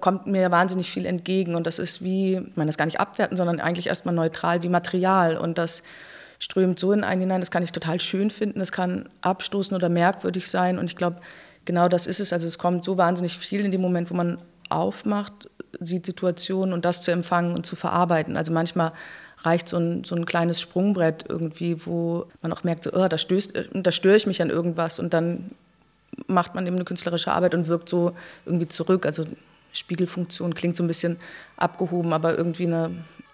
kommt 0.00 0.26
mir 0.26 0.50
wahnsinnig 0.50 0.90
viel 0.90 1.06
entgegen. 1.06 1.54
Und 1.54 1.68
das 1.68 1.78
ist 1.78 2.02
wie, 2.02 2.34
ich 2.34 2.56
meine 2.56 2.68
das 2.68 2.76
gar 2.76 2.86
nicht 2.86 2.98
abwerten, 2.98 3.36
sondern 3.36 3.60
eigentlich 3.60 3.86
erstmal 3.86 4.14
neutral 4.14 4.64
wie 4.64 4.68
Material. 4.68 5.36
Und 5.36 5.58
das 5.58 5.84
strömt 6.40 6.80
so 6.80 6.90
in 6.90 7.04
einen 7.04 7.20
hinein, 7.20 7.40
das 7.40 7.52
kann 7.52 7.62
ich 7.62 7.70
total 7.70 8.00
schön 8.00 8.28
finden, 8.28 8.58
das 8.58 8.72
kann 8.72 9.08
abstoßen 9.20 9.76
oder 9.76 9.88
merkwürdig 9.88 10.50
sein. 10.50 10.78
Und 10.80 10.86
ich 10.86 10.96
glaube, 10.96 11.20
genau 11.64 11.86
das 11.88 12.08
ist 12.08 12.18
es. 12.18 12.32
Also 12.32 12.48
es 12.48 12.58
kommt 12.58 12.84
so 12.84 12.98
wahnsinnig 12.98 13.38
viel 13.38 13.64
in 13.64 13.70
dem 13.70 13.80
Moment, 13.80 14.10
wo 14.10 14.14
man 14.14 14.42
aufmacht, 14.72 15.32
sieht 15.80 16.06
Situationen 16.06 16.72
und 16.72 16.84
das 16.84 17.02
zu 17.02 17.10
empfangen 17.10 17.54
und 17.54 17.66
zu 17.66 17.76
verarbeiten. 17.76 18.36
Also 18.36 18.52
manchmal 18.52 18.92
reicht 19.38 19.68
so 19.68 19.76
ein, 19.76 20.04
so 20.04 20.14
ein 20.14 20.26
kleines 20.26 20.60
Sprungbrett 20.60 21.24
irgendwie, 21.28 21.84
wo 21.86 22.26
man 22.42 22.52
auch 22.52 22.64
merkt, 22.64 22.84
so, 22.84 22.92
oh, 22.92 23.08
da, 23.08 23.18
stößt, 23.18 23.52
da 23.72 23.92
störe 23.92 24.16
ich 24.16 24.26
mich 24.26 24.40
an 24.40 24.50
irgendwas 24.50 24.98
und 24.98 25.14
dann 25.14 25.50
macht 26.26 26.54
man 26.54 26.66
eben 26.66 26.76
eine 26.76 26.84
künstlerische 26.84 27.32
Arbeit 27.32 27.54
und 27.54 27.68
wirkt 27.68 27.88
so 27.88 28.12
irgendwie 28.44 28.68
zurück. 28.68 29.06
Also 29.06 29.24
Spiegelfunktion 29.72 30.54
klingt 30.54 30.76
so 30.76 30.84
ein 30.84 30.88
bisschen 30.88 31.16
abgehoben, 31.56 32.12
aber 32.12 32.36
irgendwie 32.36 32.66
eine, 32.66 32.90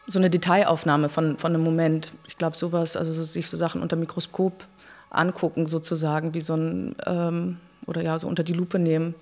so 0.06 0.18
eine 0.18 0.30
Detailaufnahme 0.30 1.08
von, 1.08 1.36
von 1.36 1.54
einem 1.54 1.64
Moment. 1.64 2.12
Ich 2.26 2.38
glaube, 2.38 2.56
sowas, 2.56 2.96
also 2.96 3.12
so, 3.12 3.22
sich 3.22 3.48
so 3.48 3.56
Sachen 3.56 3.82
unter 3.82 3.96
Mikroskop 3.96 4.64
angucken, 5.10 5.66
sozusagen, 5.66 6.34
wie 6.34 6.40
so 6.40 6.54
ein, 6.54 6.96
ähm, 7.06 7.58
oder 7.86 8.02
ja, 8.02 8.18
so 8.18 8.28
unter 8.28 8.44
die 8.44 8.52
Lupe 8.52 8.78
nehmen, 8.78 9.14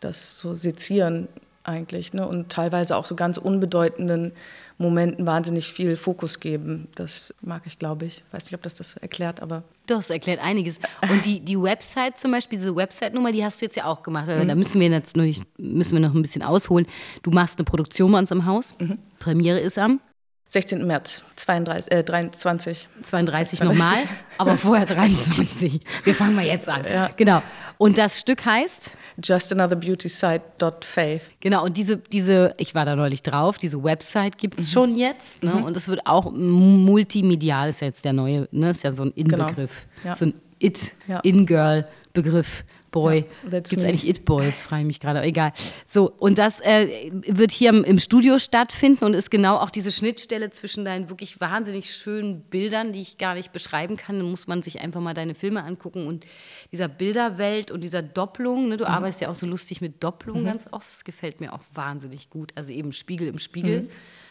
das 0.00 0.38
so 0.38 0.54
sezieren 0.54 1.28
eigentlich 1.64 2.12
ne? 2.12 2.26
und 2.26 2.50
teilweise 2.50 2.96
auch 2.96 3.04
so 3.04 3.14
ganz 3.14 3.36
unbedeutenden 3.36 4.32
Momenten 4.78 5.26
wahnsinnig 5.26 5.72
viel 5.72 5.96
Fokus 5.96 6.38
geben. 6.38 6.88
Das 6.94 7.34
mag 7.40 7.62
ich, 7.66 7.78
glaube 7.78 8.06
ich. 8.06 8.22
Weiß 8.30 8.44
nicht, 8.44 8.54
ob 8.54 8.62
das 8.62 8.76
das 8.76 8.96
erklärt, 8.96 9.42
aber. 9.42 9.64
Doch, 9.86 9.98
es 9.98 10.10
erklärt 10.10 10.42
einiges. 10.42 10.78
Und 11.02 11.24
die, 11.24 11.40
die 11.40 11.60
Website 11.60 12.18
zum 12.18 12.30
Beispiel, 12.30 12.58
diese 12.58 12.74
Website-Nummer, 12.74 13.32
die 13.32 13.44
hast 13.44 13.60
du 13.60 13.64
jetzt 13.64 13.76
ja 13.76 13.86
auch 13.86 14.02
gemacht. 14.02 14.28
Mhm. 14.28 14.46
Da 14.46 14.54
müssen 14.54 14.80
wir, 14.80 14.88
jetzt 14.88 15.16
noch, 15.16 15.24
müssen 15.56 15.92
wir 15.94 16.00
noch 16.00 16.14
ein 16.14 16.22
bisschen 16.22 16.42
ausholen. 16.42 16.86
Du 17.22 17.30
machst 17.30 17.58
eine 17.58 17.64
Produktion 17.64 18.12
bei 18.12 18.18
uns 18.20 18.30
im 18.30 18.46
Haus. 18.46 18.74
Mhm. 18.78 18.98
Premiere 19.18 19.58
ist 19.58 19.78
am 19.78 20.00
16. 20.48 20.86
März 20.86 21.24
32, 21.36 21.92
äh, 21.92 22.02
23. 22.02 22.88
32 23.02 23.60
nochmal, 23.60 23.98
aber 24.38 24.56
vorher 24.56 24.86
23. 24.86 25.80
Wir 26.04 26.14
fangen 26.14 26.34
mal 26.34 26.46
jetzt 26.46 26.68
an. 26.70 26.84
Ja. 26.90 27.10
Genau. 27.16 27.42
Und 27.76 27.98
das 27.98 28.18
Stück 28.18 28.44
heißt? 28.44 28.92
Just 29.22 29.52
Another 29.52 29.76
Beauty 29.76 30.08
Site.faith. 30.08 31.32
Genau, 31.40 31.64
und 31.64 31.76
diese, 31.76 31.98
diese, 31.98 32.54
ich 32.56 32.74
war 32.74 32.86
da 32.86 32.96
neulich 32.96 33.22
drauf, 33.22 33.58
diese 33.58 33.82
Website 33.82 34.38
gibt 34.38 34.58
es 34.58 34.68
mhm. 34.68 34.72
schon 34.72 34.96
jetzt. 34.96 35.42
Ne? 35.42 35.54
Mhm. 35.54 35.64
Und 35.64 35.76
es 35.76 35.88
wird 35.88 36.06
auch 36.06 36.32
multimedial, 36.32 37.68
ist 37.68 37.80
ja 37.80 37.88
jetzt 37.88 38.04
der 38.04 38.14
neue, 38.14 38.48
ne? 38.50 38.70
ist 38.70 38.84
ja 38.84 38.92
so 38.92 39.02
ein 39.02 39.10
In-Begriff. 39.12 39.86
Genau. 39.96 40.08
Ja. 40.08 40.14
So 40.14 40.26
ein 40.26 40.34
It, 40.60 40.92
ja. 41.08 41.20
In-Girl-Begriff. 41.20 42.64
Boy. 42.90 43.24
Ja, 43.44 43.50
Gibt 43.60 43.72
es 43.72 43.84
eigentlich 43.84 44.08
It 44.08 44.24
Boys? 44.24 44.60
Frage 44.60 44.82
ich 44.82 44.86
mich 44.86 45.00
gerade. 45.00 45.22
Egal. 45.22 45.52
So, 45.86 46.10
und 46.10 46.38
das 46.38 46.60
äh, 46.60 47.10
wird 47.12 47.50
hier 47.50 47.70
im, 47.70 47.98
Studio 47.98 48.38
stattfinden 48.38 49.04
und 49.04 49.14
ist 49.14 49.30
genau 49.30 49.56
auch 49.56 49.70
diese 49.70 49.92
Schnittstelle 49.92 50.50
zwischen 50.50 50.84
deinen 50.84 51.08
wirklich 51.08 51.40
wahnsinnig 51.40 51.94
schönen 51.94 52.42
Bildern, 52.42 52.92
die 52.92 53.02
ich 53.02 53.18
gar 53.18 53.34
nicht 53.34 53.52
beschreiben 53.52 53.96
kann. 53.96 54.18
Da 54.18 54.24
muss 54.24 54.46
man 54.46 54.62
sich 54.62 54.80
einfach 54.80 55.00
mal 55.00 55.14
deine 55.14 55.34
Filme 55.34 55.64
angucken 55.64 56.06
und 56.06 56.26
dieser 56.72 56.88
Bilderwelt 56.88 57.70
und 57.70 57.82
dieser 57.82 58.02
Doppelung. 58.02 58.68
Ne? 58.68 58.76
Du 58.76 58.84
mhm. 58.84 58.90
arbeitest 58.90 59.20
ja 59.20 59.30
auch 59.30 59.34
so 59.34 59.46
lustig 59.46 59.80
mit 59.80 60.02
Doppelung 60.02 60.42
mhm. 60.42 60.46
ganz 60.46 60.66
oft. 60.70 60.88
Das 60.88 61.04
gefällt 61.04 61.40
mir 61.40 61.52
auch 61.52 61.62
wahnsinnig 61.74 62.30
gut. 62.30 62.52
Also 62.54 62.72
eben 62.72 62.92
Spiegel 62.92 63.28
im 63.28 63.38
Spiegel. 63.38 63.82
Mhm. 63.82 63.88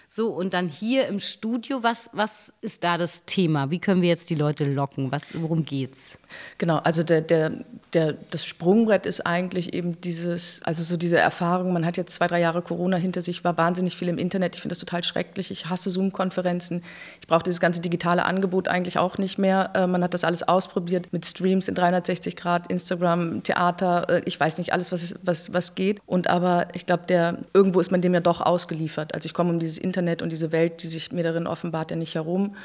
So, 0.10 0.30
und 0.30 0.54
dann 0.54 0.70
hier 0.70 1.08
im 1.08 1.20
Studio, 1.20 1.84
was, 1.84 2.10
was 2.14 2.54
ist 2.62 2.86
da 2.86 2.98
das 2.98 3.26
Thema? 3.26 3.72
Wie 3.72 3.80
können 3.80 4.02
wir 4.02 4.08
jetzt 4.08 4.30
die 4.30 4.36
Leute 4.36 4.64
locken? 4.64 5.12
Was, 5.12 5.24
worum 5.34 5.66
geht's? 5.66 6.18
Genau, 6.58 6.78
also 6.78 7.04
der, 7.04 7.20
der, 7.20 7.66
der, 7.94 8.14
das 8.32 8.46
Sprungbrett 8.46 9.06
ist 9.06 9.26
eigentlich 9.26 9.74
eben 9.74 10.00
dieses, 10.02 10.62
also 10.64 10.84
so 10.84 10.98
diese 10.98 11.18
Erfahrung, 11.18 11.72
man 11.72 11.86
hat 11.86 11.96
jetzt 11.96 12.14
zwei, 12.14 12.28
drei 12.28 12.42
Jahre 12.42 12.62
Corona 12.62 12.98
hinter 12.98 13.22
sich, 13.22 13.46
war 13.46 13.58
wahnsinnig 13.58 13.96
viel 13.96 14.10
im 14.10 14.18
Internet. 14.18 14.56
Ich 14.56 14.62
finde 14.62 14.74
das 14.74 14.80
total 14.80 15.06
schrecklich. 15.06 15.52
Ich 15.52 15.70
hasse 15.70 15.90
Zoom-Konferenzen. 15.90 16.84
Ich 17.22 17.28
brauche 17.28 17.44
dieses 17.44 17.62
ganze 17.62 17.80
digitale 17.80 18.26
Angebot 18.26 18.68
eigentlich 18.68 18.98
auch 18.98 19.18
nicht 19.18 19.38
mehr. 19.38 19.72
Äh, 19.74 19.88
man 19.88 20.04
hat 20.04 20.14
das 20.14 20.26
alles 20.26 20.44
ausprobiert 20.44 21.14
mit 21.14 21.26
Streams 21.26 21.70
in 21.70 21.76
360 21.76 22.36
Grad, 22.36 22.68
Instagram, 22.68 23.44
Theater, 23.44 24.10
äh, 24.10 24.22
ich 24.26 24.38
weiß 24.38 24.58
nicht, 24.58 24.74
alles, 24.74 24.92
was, 24.92 25.16
was, 25.24 25.54
was 25.54 25.74
geht. 25.76 26.00
Und 26.06 26.30
aber 26.30 26.68
ich 26.74 26.86
glaube, 26.86 27.04
der 27.08 27.40
irgendwo 27.54 27.80
ist 27.80 27.92
man 27.92 28.02
dem 28.02 28.14
ja 28.14 28.20
doch 28.20 28.42
ausgeliefert. 28.42 29.16
Also 29.16 29.28
ich 29.28 29.34
komme 29.34 29.50
um 29.50 29.60
dieses 29.60 29.78
Internet 29.78 30.22
und 30.22 30.32
diese 30.32 30.52
Welt, 30.52 30.84
die 30.84 30.88
sich 30.88 31.14
mir 31.14 31.24
darin 31.24 31.48
offenbart, 31.48 31.92
ja 31.92 31.98
nicht 31.98 32.16
herum. 32.16 32.58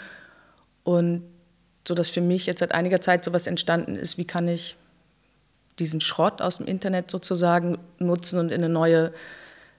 Und 0.82 1.22
so 1.86 1.94
dass 1.94 2.08
für 2.08 2.20
mich 2.20 2.46
jetzt 2.46 2.60
seit 2.60 2.72
einiger 2.72 3.00
Zeit 3.00 3.24
sowas 3.24 3.46
entstanden 3.46 3.96
ist, 3.96 4.18
wie 4.18 4.24
kann 4.24 4.48
ich 4.48 4.76
diesen 5.78 6.00
Schrott 6.00 6.42
aus 6.42 6.58
dem 6.58 6.66
Internet 6.66 7.10
sozusagen 7.10 7.78
nutzen 7.98 8.38
und 8.38 8.50
in 8.50 8.62
eine 8.62 8.72
neue 8.72 9.12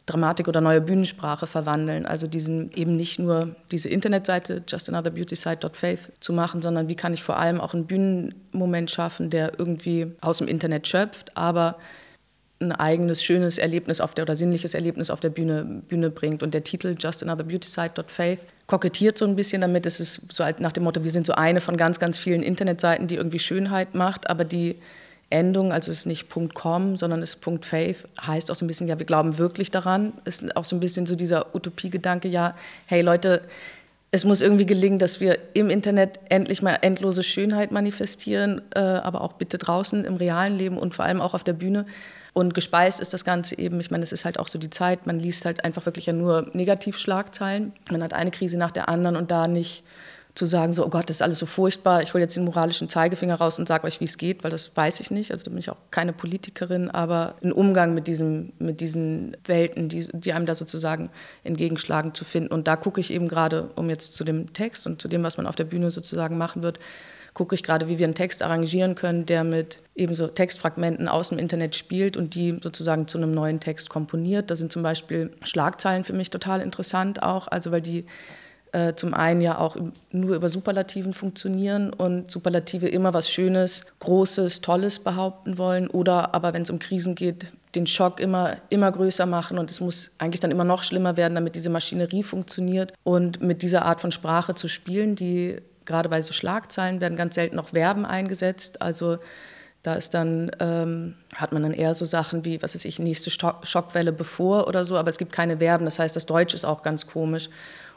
Dramatik 0.06 0.50
oder 0.50 0.60
neue 0.60 0.82
Bühnensprache 0.82 1.48
verwandeln. 1.48 2.06
Also 2.06 2.28
diesen 2.28 2.72
eben 2.74 2.98
nicht 2.98 3.20
nur 3.20 3.56
diese 3.72 3.88
Internetseite 3.88 4.62
justanotherbeautysite.faith 4.68 6.12
zu 6.20 6.34
machen, 6.34 6.62
sondern 6.62 6.90
wie 6.90 6.96
kann 6.96 7.14
ich 7.14 7.24
vor 7.24 7.40
allem 7.40 7.62
auch 7.62 7.74
einen 7.74 7.86
Bühnenmoment 7.86 8.92
schaffen, 8.92 9.30
der 9.30 9.58
irgendwie 9.58 10.12
aus 10.20 10.40
dem 10.40 10.48
Internet 10.48 10.88
schöpft, 10.88 11.38
aber 11.38 11.78
ein 12.60 12.72
eigenes 12.72 13.24
schönes 13.24 13.58
Erlebnis 13.58 14.02
auf 14.02 14.14
der 14.14 14.24
oder 14.24 14.36
sinnliches 14.36 14.74
Erlebnis 14.74 15.10
auf 15.10 15.20
der 15.20 15.30
Bühne, 15.30 15.84
Bühne 15.88 16.10
bringt. 16.10 16.44
Und 16.44 16.54
der 16.54 16.64
Titel 16.64 16.96
Just 16.98 17.24
Another 17.24 17.44
Beauty 17.44 17.68
Site 17.68 18.04
Faith 18.08 18.46
kokettiert 18.68 19.18
so 19.18 19.26
ein 19.26 19.36
bisschen 19.36 19.62
damit. 19.62 19.86
Es 19.86 20.00
ist 20.00 20.32
so 20.32 20.44
halt 20.44 20.60
nach 20.60 20.72
dem 20.72 20.84
Motto, 20.84 21.04
wir 21.04 21.12
sind 21.12 21.26
so 21.26 21.34
eine 21.34 21.62
von 21.62 21.78
ganz, 21.78 22.00
ganz 22.00 22.18
vielen 22.18 22.44
Internetseiten, 22.44 23.08
die 23.08 23.16
irgendwie 23.16 23.40
Schönheit 23.40 23.96
macht, 23.96 24.30
aber 24.30 24.44
die 24.44 24.78
Endung, 25.30 25.72
also 25.72 25.92
es 25.92 26.00
ist 26.00 26.06
nicht 26.06 26.28
.com, 26.54 26.96
sondern 26.96 27.22
es 27.22 27.36
ist 27.36 27.66
.faith, 27.66 28.08
heißt 28.22 28.52
auch 28.52 28.56
so 28.56 28.66
ein 28.66 28.68
bisschen, 28.68 28.88
ja, 28.88 29.00
wir 29.00 29.06
glauben 29.06 29.38
wirklich 29.38 29.72
daran. 29.72 30.14
Ist 30.26 30.56
auch 30.56 30.66
so 30.66 30.76
ein 30.76 30.80
bisschen 30.80 31.06
so 31.06 31.16
dieser 31.16 31.56
Utopiegedanke, 31.56 32.28
ja, 32.28 32.56
hey 32.86 33.02
Leute, 33.02 33.42
es 34.12 34.26
muss 34.26 34.44
irgendwie 34.44 34.68
gelingen, 34.68 35.00
dass 35.00 35.20
wir 35.20 35.40
im 35.56 35.72
Internet 35.72 36.20
endlich 36.30 36.62
mal 36.62 36.78
endlose 36.82 37.24
Schönheit 37.24 37.72
manifestieren, 37.72 38.62
äh, 38.76 38.80
aber 38.80 39.22
auch 39.22 39.34
bitte 39.34 39.58
draußen 39.58 40.06
im 40.06 40.18
realen 40.18 40.56
Leben 40.56 40.78
und 40.78 40.94
vor 40.94 41.06
allem 41.06 41.20
auch 41.20 41.34
auf 41.34 41.44
der 41.44 41.54
Bühne. 41.54 41.88
Und 42.34 42.54
gespeist 42.54 43.00
ist 43.00 43.14
das 43.14 43.26
Ganze 43.26 43.58
eben, 43.58 43.80
ich 43.80 43.90
meine, 43.90 44.04
es 44.04 44.12
ist 44.12 44.24
halt 44.24 44.38
auch 44.38 44.48
so 44.48 44.60
die 44.60 44.70
Zeit, 44.70 45.08
man 45.08 45.20
liest 45.20 45.46
halt 45.46 45.66
einfach 45.66 45.88
wirklich 45.88 46.06
ja 46.06 46.14
nur 46.14 46.48
Negativschlagzeilen. 46.54 47.74
Man 47.90 48.04
hat 48.04 48.14
eine 48.14 48.30
Krise 48.30 48.58
nach 48.60 48.72
der 48.72 48.88
anderen 48.88 49.16
und 49.16 49.32
da 49.32 49.48
nicht 49.48 49.84
zu 50.36 50.48
sagen, 50.48 50.74
so, 50.74 50.86
oh 50.86 50.90
Gott, 50.90 51.10
das 51.10 51.18
ist 51.18 51.22
alles 51.22 51.38
so 51.38 51.46
furchtbar, 51.46 52.02
ich 52.02 52.14
hole 52.14 52.24
jetzt 52.24 52.36
den 52.36 52.46
moralischen 52.46 52.90
Zeigefinger 52.90 53.36
raus 53.36 53.60
und 53.60 53.68
sage 53.68 53.86
euch, 53.86 54.00
wie 54.00 54.06
es 54.06 54.18
geht, 54.18 54.44
weil 54.44 54.50
das 54.50 54.76
weiß 54.76 55.00
ich 55.00 55.12
nicht. 55.12 55.32
Also 55.32 55.46
da 55.46 55.52
bin 55.52 55.60
ich 55.60 55.70
auch 55.70 55.78
keine 55.92 56.12
Politikerin, 56.12 56.90
aber 56.90 57.36
einen 57.44 57.52
Umgang 57.52 57.94
mit, 57.94 58.08
diesem, 58.08 58.52
mit 58.58 58.82
diesen 58.82 59.38
Welten, 59.46 59.90
die, 59.90 60.08
die 60.12 60.34
einem 60.34 60.48
da 60.48 60.56
sozusagen 60.56 61.12
entgegenschlagen, 61.44 62.16
zu 62.16 62.26
finden. 62.26 62.52
Und 62.52 62.68
da 62.68 62.76
gucke 62.76 63.00
ich 63.00 63.12
eben 63.12 63.28
gerade, 63.28 63.70
um 63.76 63.90
jetzt 63.90 64.16
zu 64.16 64.24
dem 64.24 64.54
Text 64.54 64.88
und 64.88 65.02
zu 65.02 65.08
dem, 65.08 65.22
was 65.22 65.38
man 65.38 65.46
auf 65.46 65.56
der 65.56 65.66
Bühne 65.66 65.92
sozusagen 65.92 66.38
machen 66.38 66.64
wird, 66.64 66.80
gucke 67.36 67.56
ich 67.56 67.64
gerade, 67.64 67.88
wie 67.88 68.00
wir 68.00 68.06
einen 68.06 68.16
Text 68.16 68.44
arrangieren 68.44 68.96
können, 68.96 69.26
der 69.26 69.44
mit 69.44 69.80
ebenso 69.96 70.28
Textfragmenten 70.28 71.08
aus 71.08 71.30
dem 71.30 71.40
Internet 71.40 71.76
spielt 71.76 72.16
und 72.18 72.36
die 72.36 72.60
sozusagen 72.62 73.08
zu 73.08 73.18
einem 73.18 73.34
neuen 73.34 73.60
Text 73.60 73.90
komponiert. 73.90 74.52
Da 74.52 74.56
sind 74.56 74.72
zum 74.72 74.84
Beispiel 74.84 75.32
Schlagzeilen 75.44 76.04
für 76.04 76.14
mich 76.14 76.30
total 76.30 76.62
interessant 76.62 77.22
auch, 77.24 77.48
also 77.48 77.72
weil 77.72 77.82
die 77.82 78.06
äh, 78.74 78.96
zum 78.96 79.14
einen 79.14 79.42
ja 79.42 79.58
auch 79.58 79.78
nur 80.12 80.36
über 80.36 80.50
Superlativen 80.50 81.14
funktionieren 81.14 81.94
und 81.94 82.30
Superlative 82.30 82.88
immer 82.88 83.14
was 83.14 83.30
Schönes, 83.30 83.86
Großes, 84.00 84.62
Tolles 84.62 85.00
behaupten 85.00 85.58
wollen 85.58 85.88
oder 85.88 86.34
aber 86.34 86.54
wenn 86.54 86.64
es 86.64 86.70
um 86.70 86.80
Krisen 86.80 87.16
geht, 87.16 87.48
den 87.76 87.88
Schock 87.88 88.20
immer, 88.20 88.58
immer 88.70 88.92
größer 88.92 89.26
machen 89.26 89.58
und 89.58 89.70
es 89.72 89.80
muss 89.80 90.12
eigentlich 90.18 90.40
dann 90.40 90.52
immer 90.52 90.64
noch 90.64 90.84
schlimmer 90.84 91.18
werden, 91.18 91.36
damit 91.36 91.56
diese 91.56 91.70
Maschinerie 91.70 92.24
funktioniert. 92.24 92.94
Und 93.04 93.42
mit 93.42 93.62
dieser 93.62 93.86
Art 93.86 94.02
von 94.02 94.12
Sprache 94.12 94.56
zu 94.56 94.68
spielen, 94.68 95.16
die 95.16 95.58
gerade 95.86 96.10
bei 96.10 96.22
so 96.22 96.34
Schlagzeilen 96.34 97.02
werden 97.02 97.18
ganz 97.18 97.36
selten 97.36 97.60
auch 97.60 97.70
Verben 97.70 98.06
eingesetzt. 98.06 98.82
Also 98.82 99.18
da 99.82 99.96
ist 99.96 100.14
dann, 100.14 100.52
ähm, 100.60 101.16
hat 101.36 101.52
man 101.52 101.62
dann 101.64 101.74
eher 101.74 101.94
so 101.94 102.06
Sachen 102.06 102.46
wie, 102.46 102.62
was 102.62 102.74
weiß 102.74 102.86
ich, 102.86 103.00
nächste 103.00 103.30
Schockwelle 103.32 104.14
bevor 104.14 104.68
oder 104.68 104.86
so, 104.86 104.98
aber 104.98 105.10
es 105.10 105.18
gibt 105.18 105.32
keine 105.34 105.58
Verben. 105.58 105.86
Das 105.86 106.00
heißt, 106.00 106.16
das 106.16 106.26
Deutsch 106.26 106.54
ist 106.54 106.64
auch 106.66 106.84
ganz 106.84 107.06
komisch. 107.06 107.50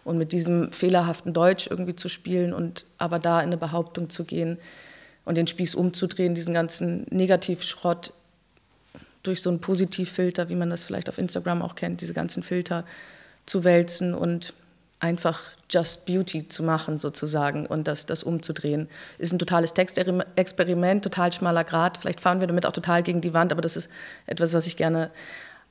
Und 0.06 0.18
mit 0.18 0.30
diesem 0.30 0.70
fehlerhaften 0.70 1.32
Deutsch 1.32 1.66
irgendwie 1.66 1.96
zu 1.96 2.08
spielen 2.08 2.52
und 2.52 2.84
aber 2.96 3.18
da 3.18 3.40
in 3.40 3.46
eine 3.46 3.56
Behauptung 3.56 4.08
zu 4.08 4.22
gehen 4.22 4.56
und 5.25 5.34
den 5.34 5.48
Spieß 5.48 5.75
umzudrehen, 5.75 6.32
diesen 6.32 6.54
ganzen 6.54 7.08
Negativschrott 7.10 8.12
durch 9.25 9.42
so 9.42 9.50
einen 9.50 9.60
Positivfilter, 9.60 10.48
wie 10.48 10.54
man 10.54 10.70
das 10.70 10.84
vielleicht 10.84 11.08
auf 11.08 11.18
Instagram 11.18 11.60
auch 11.60 11.75
kennt, 11.75 12.02
diese 12.02 12.14
ganzen 12.14 12.44
Filter 12.44 12.84
zu 13.46 13.64
wälzen 13.64 14.14
und 14.14 14.54
einfach 15.00 15.40
Just 15.68 16.06
Beauty 16.06 16.46
zu 16.46 16.62
machen 16.62 17.00
sozusagen 17.00 17.66
und 17.66 17.88
das, 17.88 18.06
das 18.06 18.22
umzudrehen. 18.22 18.88
Ist 19.18 19.32
ein 19.32 19.40
totales 19.40 19.75
Textexperiment, 19.75 21.02
total 21.02 21.32
schmaler 21.32 21.64
Grad. 21.64 21.98
Vielleicht 21.98 22.20
fahren 22.20 22.38
wir 22.38 22.46
damit 22.46 22.64
auch 22.64 22.72
total 22.72 23.02
gegen 23.02 23.20
die 23.20 23.34
Wand, 23.34 23.50
aber 23.50 23.60
das 23.60 23.76
ist 23.76 23.90
etwas, 24.26 24.54
was 24.54 24.68
ich 24.68 24.76
gerne 24.76 25.10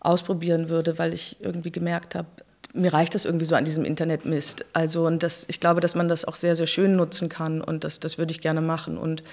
ausprobieren 0.01 0.67
würde, 0.67 0.99
weil 0.99 1.13
ich 1.13 1.37
irgendwie 1.39 1.71
gemerkt 1.71 2.15
habe, 2.15 2.27
mir 2.75 2.93
reicht 2.93 3.15
das 3.15 3.25
irgendwie 3.25 3.45
so 3.45 3.55
an 3.55 3.65
diesem 3.65 3.85
Internetmist. 3.85 4.65
Also 4.73 5.07
und 5.07 5.23
das, 5.23 5.45
ich 5.49 5.59
glaube, 5.59 5.81
dass 5.81 5.95
man 5.95 6.07
das 6.07 6.25
auch 6.25 6.35
sehr, 6.35 6.55
sehr 6.55 6.67
schön 6.67 6.95
nutzen 6.95 7.29
kann 7.29 7.61
und 7.61 7.83
das, 7.83 7.99
das 7.99 8.17
würde 8.17 8.31
ich 8.31 8.41
gerne 8.41 8.61
machen. 8.61 8.97
Und 8.97 9.23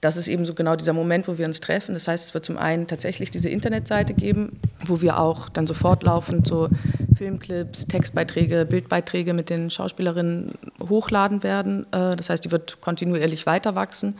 das 0.00 0.18
ist 0.18 0.28
eben 0.28 0.44
so 0.44 0.52
genau 0.52 0.76
dieser 0.76 0.92
Moment, 0.92 1.26
wo 1.28 1.38
wir 1.38 1.46
uns 1.46 1.60
treffen. 1.60 1.94
Das 1.94 2.08
heißt, 2.08 2.26
es 2.26 2.34
wird 2.34 2.44
zum 2.44 2.58
einen 2.58 2.86
tatsächlich 2.86 3.30
diese 3.30 3.48
Internetseite 3.48 4.12
geben, 4.12 4.60
wo 4.84 5.00
wir 5.00 5.18
auch 5.18 5.48
dann 5.48 5.66
sofort 5.66 6.02
laufend 6.02 6.46
so 6.46 6.68
Filmclips, 7.16 7.86
Textbeiträge, 7.86 8.66
Bildbeiträge 8.66 9.32
mit 9.32 9.48
den 9.48 9.70
Schauspielerinnen 9.70 10.52
hochladen 10.88 11.42
werden. 11.42 11.86
Äh, 11.92 12.16
das 12.16 12.28
heißt, 12.28 12.44
die 12.44 12.50
wird 12.50 12.82
kontinuierlich 12.82 13.46
weiter 13.46 13.74
wachsen. 13.74 14.18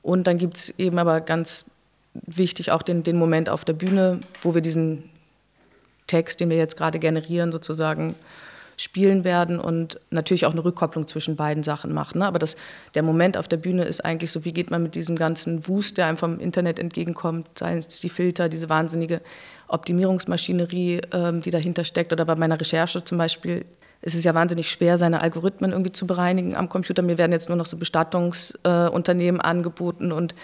Und 0.00 0.26
dann 0.26 0.38
gibt 0.38 0.56
es 0.56 0.78
eben 0.78 0.98
aber 0.98 1.20
ganz 1.20 1.66
wichtig 2.14 2.70
auch 2.70 2.80
den, 2.80 3.02
den 3.02 3.18
Moment 3.18 3.50
auf 3.50 3.66
der 3.66 3.74
Bühne, 3.74 4.20
wo 4.40 4.54
wir 4.54 4.62
diesen 4.62 5.09
Text, 6.10 6.40
den 6.40 6.50
wir 6.50 6.56
jetzt 6.56 6.76
gerade 6.76 6.98
generieren, 6.98 7.52
sozusagen 7.52 8.16
spielen 8.76 9.24
werden 9.24 9.60
und 9.60 10.00
natürlich 10.10 10.46
auch 10.46 10.52
eine 10.52 10.64
Rückkopplung 10.64 11.06
zwischen 11.06 11.36
beiden 11.36 11.62
Sachen 11.62 11.92
machen. 11.92 12.20
Ne? 12.20 12.26
Aber 12.26 12.38
das, 12.38 12.56
der 12.94 13.02
Moment 13.02 13.36
auf 13.36 13.46
der 13.46 13.58
Bühne 13.58 13.84
ist 13.84 14.02
eigentlich 14.02 14.32
so, 14.32 14.46
wie 14.46 14.52
geht 14.52 14.70
man 14.70 14.82
mit 14.82 14.94
diesem 14.94 15.16
ganzen 15.16 15.68
Wust, 15.68 15.98
der 15.98 16.06
einem 16.06 16.16
vom 16.16 16.40
Internet 16.40 16.78
entgegenkommt, 16.78 17.46
seien 17.58 17.76
es 17.76 18.00
die 18.00 18.08
Filter, 18.08 18.48
diese 18.48 18.70
wahnsinnige 18.70 19.20
Optimierungsmaschinerie, 19.68 21.02
ähm, 21.12 21.42
die 21.42 21.50
dahinter 21.50 21.84
steckt. 21.84 22.10
Oder 22.10 22.24
bei 22.24 22.36
meiner 22.36 22.58
Recherche 22.58 23.04
zum 23.04 23.18
Beispiel 23.18 23.66
ist 24.00 24.14
es 24.14 24.24
ja 24.24 24.32
wahnsinnig 24.32 24.70
schwer, 24.70 24.96
seine 24.96 25.20
Algorithmen 25.20 25.72
irgendwie 25.72 25.92
zu 25.92 26.06
bereinigen 26.06 26.56
am 26.56 26.70
Computer. 26.70 27.02
Mir 27.02 27.18
werden 27.18 27.32
jetzt 27.32 27.50
nur 27.50 27.58
noch 27.58 27.66
so 27.66 27.76
Bestattungsunternehmen 27.76 29.42
äh, 29.42 29.44
angeboten 29.44 30.10
und 30.10 30.34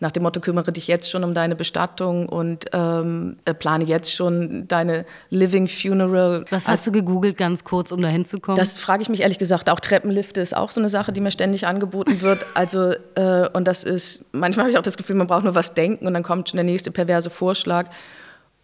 nach 0.00 0.12
dem 0.12 0.22
Motto, 0.22 0.40
kümmere 0.40 0.72
dich 0.72 0.86
jetzt 0.86 1.10
schon 1.10 1.24
um 1.24 1.34
deine 1.34 1.56
Bestattung 1.56 2.28
und 2.28 2.66
ähm, 2.72 3.36
äh, 3.44 3.54
plane 3.54 3.84
jetzt 3.84 4.12
schon 4.12 4.68
deine 4.68 5.06
Living 5.30 5.68
Funeral. 5.68 6.44
Was 6.50 6.68
hast 6.68 6.86
du 6.86 6.92
gegoogelt, 6.92 7.38
ganz 7.38 7.64
kurz, 7.64 7.92
um 7.92 8.02
da 8.02 8.08
hinzukommen? 8.08 8.58
Das 8.58 8.78
frage 8.78 9.02
ich 9.02 9.08
mich 9.08 9.20
ehrlich 9.20 9.38
gesagt. 9.38 9.70
Auch 9.70 9.80
Treppenlifte 9.80 10.40
ist 10.40 10.56
auch 10.56 10.70
so 10.70 10.80
eine 10.80 10.88
Sache, 10.88 11.12
die 11.12 11.20
mir 11.20 11.30
ständig 11.30 11.66
angeboten 11.66 12.20
wird. 12.20 12.44
Also, 12.54 12.92
äh, 13.16 13.48
und 13.52 13.66
das 13.68 13.84
ist, 13.84 14.32
manchmal 14.32 14.64
habe 14.64 14.70
ich 14.70 14.78
auch 14.78 14.82
das 14.82 14.96
Gefühl, 14.96 15.16
man 15.16 15.26
braucht 15.26 15.44
nur 15.44 15.54
was 15.54 15.74
denken 15.74 16.06
und 16.06 16.14
dann 16.14 16.22
kommt 16.22 16.48
schon 16.48 16.56
der 16.56 16.64
nächste 16.64 16.90
perverse 16.90 17.28
Vorschlag. 17.28 17.90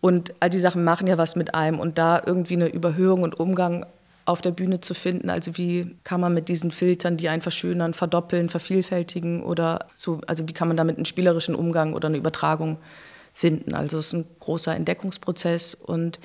Und 0.01 0.33
all 0.41 0.49
die 0.49 0.59
Sachen 0.59 0.83
machen 0.83 1.07
ja 1.07 1.19
was 1.19 1.37
mit 1.37 1.55
einem. 1.55 1.79
Und 1.79 1.99
da 1.99 2.23
irgendwie 2.25 2.55
eine 2.55 2.69
Überhöhung 2.69 3.23
und 3.23 3.39
Umgang 3.39 3.87
auf 4.25 4.41
der 4.41 4.53
Bühne 4.53 4.81
zu 4.81 4.95
finden. 4.95 5.31
Also 5.31 5.57
wie 5.57 5.97
kann 6.05 6.21
man 6.21 6.35
mit 6.35 6.49
diesen 6.49 6.71
Filtern, 6.71 7.17
die 7.17 7.29
einen 7.29 7.43
verschönern, 7.43 7.95
verdoppeln, 7.95 8.49
vervielfältigen 8.49 9.43
oder 9.43 9.87
so, 9.97 10.21
also 10.27 10.49
wie 10.49 10.53
kann 10.53 10.69
man 10.69 10.77
damit 10.77 10.97
einen 10.97 11.05
spielerischen 11.05 11.55
Umgang 11.55 11.95
oder 11.95 12.09
eine 12.09 12.19
Übertragung 12.19 12.79
finden. 13.33 13.75
Also 13.75 13.99
es 13.99 14.09
ist 14.09 14.13
ein 14.13 14.27
großer 14.41 14.75
Entdeckungsprozess 14.75 15.75
und 15.75 16.21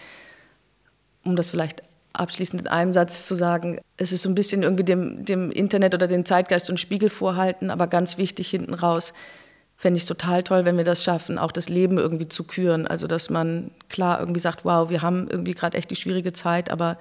um 1.23 1.35
das 1.35 1.49
vielleicht 1.49 1.83
abschließend 2.13 2.61
in 2.61 2.67
einem 2.67 2.93
Satz 2.93 3.25
zu 3.25 3.35
sagen, 3.35 3.79
es 3.97 4.11
ist 4.11 4.23
so 4.23 4.29
ein 4.29 4.35
bisschen 4.35 4.63
irgendwie 4.63 4.83
dem, 4.83 5.25
dem 5.25 5.51
Internet 5.51 5.93
oder 5.93 6.07
dem 6.07 6.25
Zeitgeist 6.25 6.69
und 6.69 6.79
Spiegel 6.79 7.09
vorhalten, 7.09 7.69
aber 7.69 7.87
ganz 7.87 8.17
wichtig 8.17 8.49
hinten 8.49 8.73
raus, 8.73 9.13
fände 9.77 9.97
ich 9.97 10.03
es 10.03 10.07
total 10.07 10.43
toll, 10.43 10.65
wenn 10.65 10.77
wir 10.77 10.83
das 10.83 11.03
schaffen, 11.03 11.37
auch 11.37 11.51
das 11.51 11.69
Leben 11.69 11.99
irgendwie 11.99 12.27
zu 12.27 12.43
küren. 12.43 12.87
Also 12.87 13.05
dass 13.05 13.29
man 13.29 13.71
klar 13.89 14.19
irgendwie 14.19 14.39
sagt, 14.39 14.65
wow, 14.65 14.89
wir 14.89 15.03
haben 15.03 15.27
irgendwie 15.29 15.53
gerade 15.53 15.77
echt 15.77 15.91
die 15.91 15.95
schwierige 15.95 16.33
Zeit, 16.33 16.71
aber 16.71 16.97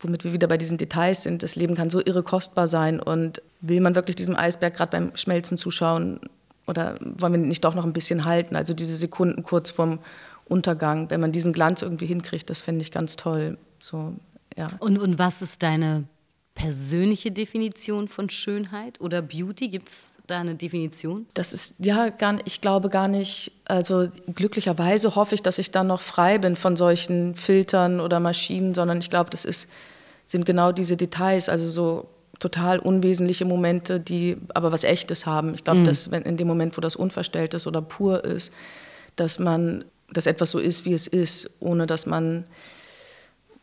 womit 0.00 0.24
wir 0.24 0.32
wieder 0.32 0.48
bei 0.48 0.58
diesen 0.58 0.78
Details 0.78 1.22
sind. 1.22 1.42
Das 1.42 1.56
Leben 1.56 1.74
kann 1.74 1.90
so 1.90 2.00
irre 2.04 2.22
kostbar 2.22 2.66
sein 2.66 3.00
und 3.00 3.42
will 3.60 3.80
man 3.80 3.94
wirklich 3.94 4.16
diesem 4.16 4.36
Eisberg 4.36 4.74
gerade 4.74 4.90
beim 4.90 5.16
Schmelzen 5.16 5.58
zuschauen 5.58 6.20
oder 6.66 6.96
wollen 7.00 7.32
wir 7.32 7.38
nicht 7.38 7.64
doch 7.64 7.74
noch 7.74 7.84
ein 7.84 7.92
bisschen 7.92 8.24
halten? 8.24 8.54
Also 8.54 8.74
diese 8.74 8.96
Sekunden 8.96 9.42
kurz 9.42 9.70
vorm 9.70 9.98
Untergang, 10.44 11.10
wenn 11.10 11.20
man 11.20 11.32
diesen 11.32 11.52
Glanz 11.52 11.82
irgendwie 11.82 12.06
hinkriegt, 12.06 12.48
das 12.48 12.60
fände 12.60 12.82
ich 12.82 12.90
ganz 12.90 13.16
toll. 13.16 13.58
So, 13.78 14.14
ja. 14.56 14.68
und, 14.78 14.98
und 14.98 15.18
was 15.18 15.42
ist 15.42 15.62
deine 15.62 16.04
persönliche 16.58 17.30
Definition 17.30 18.08
von 18.08 18.28
Schönheit 18.28 19.00
oder 19.00 19.22
Beauty? 19.22 19.68
Gibt 19.68 19.88
es 19.88 20.18
da 20.26 20.40
eine 20.40 20.56
Definition? 20.56 21.26
Das 21.34 21.52
ist 21.52 21.76
ja 21.78 22.08
gar 22.08 22.32
nicht, 22.32 22.46
ich 22.48 22.60
glaube 22.60 22.88
gar 22.88 23.06
nicht, 23.06 23.52
also 23.64 24.08
glücklicherweise 24.34 25.14
hoffe 25.14 25.36
ich, 25.36 25.42
dass 25.42 25.58
ich 25.58 25.70
dann 25.70 25.86
noch 25.86 26.00
frei 26.00 26.38
bin 26.38 26.56
von 26.56 26.74
solchen 26.74 27.36
Filtern 27.36 28.00
oder 28.00 28.18
Maschinen, 28.18 28.74
sondern 28.74 28.98
ich 28.98 29.08
glaube, 29.08 29.30
das 29.30 29.44
ist, 29.44 29.68
sind 30.26 30.46
genau 30.46 30.72
diese 30.72 30.96
Details, 30.96 31.48
also 31.48 31.64
so 31.64 32.08
total 32.40 32.80
unwesentliche 32.80 33.44
Momente, 33.44 34.00
die 34.00 34.36
aber 34.52 34.72
was 34.72 34.82
Echtes 34.82 35.26
haben. 35.26 35.54
Ich 35.54 35.62
glaube, 35.62 35.80
mhm. 35.80 35.84
dass 35.84 36.10
wenn 36.10 36.24
in 36.24 36.36
dem 36.36 36.48
Moment, 36.48 36.76
wo 36.76 36.80
das 36.80 36.96
unverstellt 36.96 37.54
ist 37.54 37.68
oder 37.68 37.82
pur 37.82 38.24
ist, 38.24 38.52
dass 39.14 39.38
man, 39.38 39.84
dass 40.12 40.26
etwas 40.26 40.50
so 40.50 40.58
ist, 40.58 40.84
wie 40.84 40.92
es 40.92 41.06
ist, 41.06 41.50
ohne 41.60 41.86
dass 41.86 42.04
man 42.06 42.46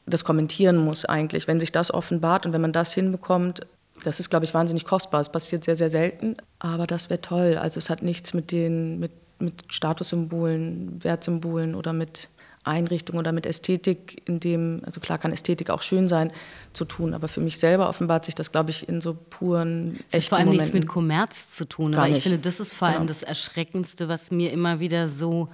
das 0.06 0.24
kommentieren 0.24 0.78
muss 0.78 1.06
eigentlich. 1.06 1.48
Wenn 1.48 1.60
sich 1.60 1.72
das 1.72 1.94
offenbart 1.94 2.46
und 2.46 2.54
wenn 2.54 2.62
man 2.62 2.74
das 2.74 2.94
hinbekommt, 2.94 3.62
das 4.04 4.20
ist, 4.20 4.30
glaube 4.30 4.46
ich, 4.46 4.54
wahnsinnig 4.54 4.86
kostbar. 4.86 5.22
Es 5.22 5.32
passiert 5.32 5.64
sehr, 5.64 5.76
sehr 5.76 5.90
selten, 5.90 6.38
aber 6.60 6.86
das 6.86 7.10
wäre 7.10 7.22
toll. 7.22 7.58
Also 7.60 7.78
es 7.78 7.90
hat 7.90 8.04
nichts 8.04 8.34
mit 8.34 8.52
den 8.52 9.00
mit, 9.00 9.12
mit 9.40 9.64
Statussymbolen, 9.70 11.04
Wertsymbolen 11.04 11.76
oder 11.76 11.94
mit 11.94 12.30
Einrichtung 12.66 13.18
oder 13.18 13.32
mit 13.32 13.46
Ästhetik, 13.46 14.22
in 14.26 14.40
dem, 14.40 14.82
also 14.86 15.00
klar 15.00 15.18
kann 15.18 15.32
Ästhetik 15.32 15.70
auch 15.70 15.82
schön 15.82 16.08
sein, 16.08 16.32
zu 16.74 16.86
tun, 16.86 17.14
aber 17.14 17.28
für 17.28 17.42
mich 17.42 17.60
selber 17.60 17.88
offenbart 17.88 18.26
sich 18.26 18.36
das, 18.36 18.52
glaube 18.52 18.72
ich, 18.72 18.90
in 18.90 19.02
so 19.02 19.16
puren, 19.30 20.00
echten 20.12 20.18
hat 20.18 20.24
vor 20.24 20.38
allem 20.40 20.48
Momenten. 20.48 20.64
nichts 20.64 20.74
mit 20.74 20.88
Kommerz 20.88 21.56
zu 21.56 21.66
tun, 21.66 21.94
aber 21.94 22.10
ich 22.10 22.24
finde, 22.24 22.40
das 22.40 22.60
ist 22.60 22.74
vor 22.74 22.88
allem 22.88 22.98
genau. 22.98 23.08
das 23.08 23.24
Erschreckendste, 23.24 24.10
was 24.10 24.32
mir 24.32 24.52
immer 24.52 24.80
wieder 24.80 25.08
so 25.08 25.50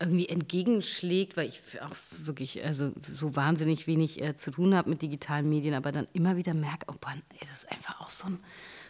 irgendwie 0.00 0.28
entgegenschlägt, 0.28 1.36
weil 1.36 1.48
ich 1.48 1.60
auch 1.82 1.94
wirklich 2.22 2.64
also 2.64 2.92
so 3.16 3.34
wahnsinnig 3.34 3.86
wenig 3.86 4.22
äh, 4.22 4.36
zu 4.36 4.50
tun 4.50 4.74
habe 4.74 4.90
mit 4.90 5.02
digitalen 5.02 5.48
Medien, 5.48 5.74
aber 5.74 5.90
dann 5.90 6.06
immer 6.12 6.36
wieder 6.36 6.54
merke, 6.54 6.86
oh 6.88 6.94
Mann, 7.04 7.22
ey, 7.30 7.40
das 7.40 7.64
ist 7.64 7.72
einfach 7.72 8.00
auch 8.00 8.10
so 8.10 8.28
ein 8.28 8.38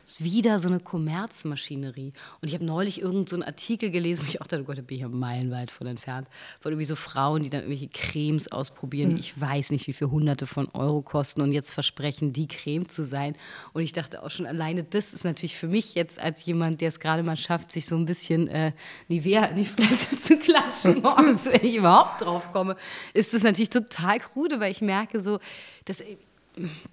ist 0.09 0.25
wieder 0.25 0.59
so 0.59 0.69
eine 0.69 0.81
Kommerzmaschinerie. 0.81 2.13
Und 2.41 2.49
ich 2.49 2.55
habe 2.55 2.65
neulich 2.65 3.01
irgendeinen 3.01 3.43
so 3.43 3.47
Artikel 3.47 3.91
gelesen, 3.91 4.25
wo 4.25 4.29
ich 4.29 4.41
auch 4.41 4.47
dachte, 4.47 4.63
oh 4.63 4.67
Gott, 4.67 4.79
da 4.79 4.83
bin 4.83 4.97
ich 4.97 5.03
ja 5.03 5.09
meilenweit 5.09 5.71
von 5.71 5.87
entfernt, 5.87 6.29
von 6.61 6.73
irgendwie 6.73 6.87
so 6.87 6.97
Frauen, 6.97 7.43
die 7.43 7.51
dann 7.51 7.61
irgendwelche 7.61 7.89
Cremes 7.89 8.51
ausprobieren, 8.51 9.15
die 9.15 9.21
ich 9.21 9.39
weiß 9.39 9.71
nicht, 9.71 9.87
wie 9.87 9.93
viel 9.93 10.11
Hunderte 10.11 10.47
von 10.47 10.69
Euro 10.73 11.03
kosten 11.03 11.43
und 11.43 11.53
jetzt 11.53 11.73
versprechen, 11.73 12.33
die 12.33 12.49
Creme 12.49 12.89
zu 12.89 13.05
sein. 13.05 13.37
Und 13.73 13.83
ich 13.83 13.93
dachte 13.93 14.23
auch 14.23 14.31
schon, 14.31 14.47
alleine 14.47 14.85
das 14.85 15.13
ist 15.13 15.25
natürlich 15.25 15.57
für 15.57 15.69
mich 15.69 15.95
jetzt 15.95 16.19
als 16.19 16.45
jemand, 16.47 16.81
der 16.81 16.89
es 16.89 17.01
gerade 17.01 17.23
mal 17.23 17.37
schafft, 17.37 17.71
sich 17.71 17.87
so 17.87 17.97
ein 17.97 18.07
bisschen 18.07 18.49
äh, 18.49 18.73
Nivea 19.09 19.47
in 19.47 19.57
die 19.57 19.65
Fresse 19.65 20.17
zu 20.17 20.39
klatschen 20.39 21.03
morgens, 21.03 21.47
wenn 21.47 21.65
ich 21.65 21.77
überhaupt 21.77 22.23
drauf 22.23 22.53
komme, 22.53 22.77
ist 23.13 23.35
das 23.35 23.43
natürlich 23.43 23.71
total 23.71 24.19
krude, 24.21 24.61
weil 24.61 24.73
ich 24.73 24.81
merke 24.81 25.21
so, 25.21 25.39
dass 25.85 26.03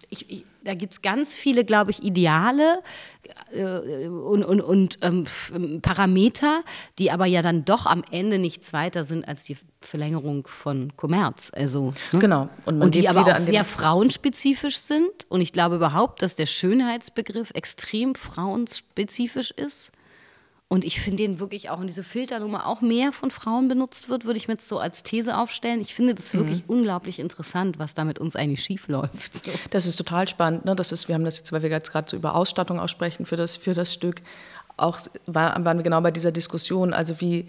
ich, 0.09 0.29
ich, 0.29 0.45
da 0.63 0.73
gibt 0.73 0.93
es 0.93 1.01
ganz 1.01 1.35
viele, 1.35 1.63
glaube 1.63 1.91
ich, 1.91 2.03
Ideale 2.03 2.81
äh, 3.51 4.07
und, 4.07 4.43
und, 4.43 4.61
und 4.61 4.97
ähm, 5.01 5.25
Parameter, 5.81 6.63
die 6.99 7.11
aber 7.11 7.25
ja 7.25 7.41
dann 7.41 7.65
doch 7.65 7.85
am 7.85 8.03
Ende 8.11 8.39
nichts 8.39 8.73
weiter 8.73 9.03
sind 9.03 9.27
als 9.27 9.43
die 9.43 9.57
Verlängerung 9.81 10.47
von 10.47 10.95
Kommerz. 10.97 11.51
Also, 11.53 11.93
ne? 12.11 12.19
Genau. 12.19 12.49
Und, 12.65 12.81
und 12.81 12.95
die 12.95 13.07
aber 13.07 13.21
auch 13.21 13.37
sehr 13.37 13.65
frauenspezifisch 13.65 14.77
sind. 14.77 15.25
Und 15.29 15.41
ich 15.41 15.53
glaube 15.53 15.75
überhaupt, 15.75 16.21
dass 16.21 16.35
der 16.35 16.47
Schönheitsbegriff 16.47 17.51
extrem 17.53 18.15
frauenspezifisch 18.15 19.51
ist. 19.51 19.91
Und 20.75 20.83
ich 20.83 20.99
finde 20.99 21.23
den 21.23 21.39
wirklich 21.39 21.69
auch 21.69 21.79
in 21.79 21.87
diese 21.87 22.03
Filternummer 22.03 22.67
auch 22.67 22.81
mehr 22.81 23.13
von 23.13 23.31
Frauen 23.31 23.69
benutzt 23.69 24.09
wird, 24.09 24.25
würde 24.25 24.37
ich 24.37 24.49
mir 24.49 24.55
jetzt 24.55 24.67
so 24.67 24.77
als 24.77 25.03
These 25.03 25.37
aufstellen. 25.37 25.79
Ich 25.79 25.95
finde 25.95 26.13
das 26.13 26.33
wirklich 26.33 26.67
mhm. 26.67 26.79
unglaublich 26.79 27.19
interessant, 27.19 27.79
was 27.79 27.93
da 27.93 28.03
mit 28.03 28.19
uns 28.19 28.35
eigentlich 28.35 28.61
schief 28.61 28.89
läuft. 28.89 29.45
So. 29.45 29.51
Das 29.69 29.85
ist 29.85 29.95
total 29.95 30.27
spannend. 30.27 30.65
Ne? 30.65 30.75
Das 30.75 30.91
ist, 30.91 31.07
wir 31.07 31.15
haben 31.15 31.23
das 31.23 31.37
jetzt, 31.37 31.53
weil 31.53 31.61
wir 31.61 31.69
jetzt 31.69 31.93
gerade 31.93 32.09
so 32.09 32.17
über 32.17 32.35
Ausstattung 32.35 32.77
aussprechen 32.77 33.25
für 33.25 33.37
das, 33.37 33.55
für 33.55 33.73
das 33.73 33.93
Stück, 33.93 34.17
auch 34.75 34.99
war, 35.27 35.63
waren 35.63 35.77
wir 35.77 35.83
genau 35.83 36.01
bei 36.01 36.11
dieser 36.11 36.33
Diskussion. 36.33 36.93
Also 36.93 37.21
wie 37.21 37.47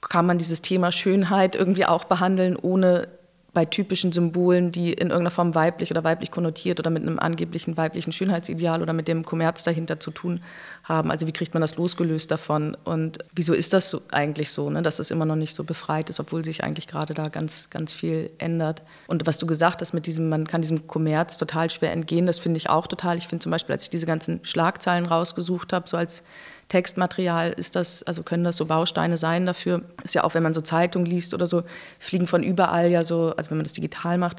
kann 0.00 0.26
man 0.26 0.38
dieses 0.38 0.60
Thema 0.60 0.90
Schönheit 0.90 1.54
irgendwie 1.54 1.86
auch 1.86 2.02
behandeln, 2.02 2.56
ohne 2.56 3.06
bei 3.54 3.64
typischen 3.64 4.12
Symbolen, 4.12 4.70
die 4.70 4.92
in 4.92 5.08
irgendeiner 5.08 5.30
Form 5.30 5.54
weiblich 5.54 5.90
oder 5.90 6.04
weiblich 6.04 6.30
konnotiert 6.30 6.78
oder 6.80 6.90
mit 6.90 7.02
einem 7.02 7.18
angeblichen 7.18 7.76
weiblichen 7.76 8.12
Schönheitsideal 8.12 8.82
oder 8.82 8.92
mit 8.92 9.08
dem 9.08 9.24
Kommerz 9.24 9.64
dahinter 9.64 10.00
zu 10.00 10.10
tun 10.10 10.42
haben. 10.88 11.10
Also 11.10 11.26
wie 11.26 11.32
kriegt 11.32 11.54
man 11.54 11.60
das 11.60 11.76
losgelöst 11.76 12.30
davon? 12.30 12.76
Und 12.84 13.18
wieso 13.34 13.52
ist 13.52 13.72
das 13.72 13.90
so, 13.90 14.00
eigentlich 14.10 14.50
so, 14.50 14.70
ne? 14.70 14.82
dass 14.82 14.98
es 14.98 15.10
immer 15.10 15.26
noch 15.26 15.36
nicht 15.36 15.54
so 15.54 15.64
befreit 15.64 16.08
ist, 16.08 16.18
obwohl 16.18 16.44
sich 16.44 16.64
eigentlich 16.64 16.86
gerade 16.86 17.12
da 17.12 17.28
ganz, 17.28 17.68
ganz 17.70 17.92
viel 17.92 18.30
ändert? 18.38 18.82
Und 19.06 19.26
was 19.26 19.38
du 19.38 19.46
gesagt 19.46 19.80
hast 19.82 19.92
mit 19.92 20.06
diesem, 20.06 20.28
man 20.28 20.46
kann 20.46 20.62
diesem 20.62 20.86
Kommerz 20.86 21.36
total 21.36 21.68
schwer 21.68 21.92
entgehen, 21.92 22.26
das 22.26 22.38
finde 22.38 22.56
ich 22.56 22.70
auch 22.70 22.86
total. 22.86 23.18
Ich 23.18 23.28
finde 23.28 23.42
zum 23.42 23.52
Beispiel, 23.52 23.74
als 23.74 23.84
ich 23.84 23.90
diese 23.90 24.06
ganzen 24.06 24.40
Schlagzeilen 24.42 25.04
rausgesucht 25.04 25.72
habe, 25.72 25.88
so 25.88 25.96
als 25.96 26.22
Textmaterial 26.68 27.52
ist 27.52 27.76
das, 27.76 28.02
also 28.02 28.22
können 28.22 28.44
das 28.44 28.56
so 28.56 28.66
Bausteine 28.66 29.16
sein 29.16 29.46
dafür. 29.46 29.82
Ist 30.04 30.14
ja 30.14 30.24
auch, 30.24 30.34
wenn 30.34 30.42
man 30.42 30.54
so 30.54 30.60
Zeitung 30.60 31.04
liest 31.04 31.34
oder 31.34 31.46
so, 31.46 31.62
fliegen 31.98 32.26
von 32.26 32.42
überall 32.42 32.90
ja 32.90 33.04
so, 33.04 33.34
also 33.36 33.50
wenn 33.50 33.58
man 33.58 33.64
das 33.64 33.72
digital 33.72 34.18
macht, 34.18 34.38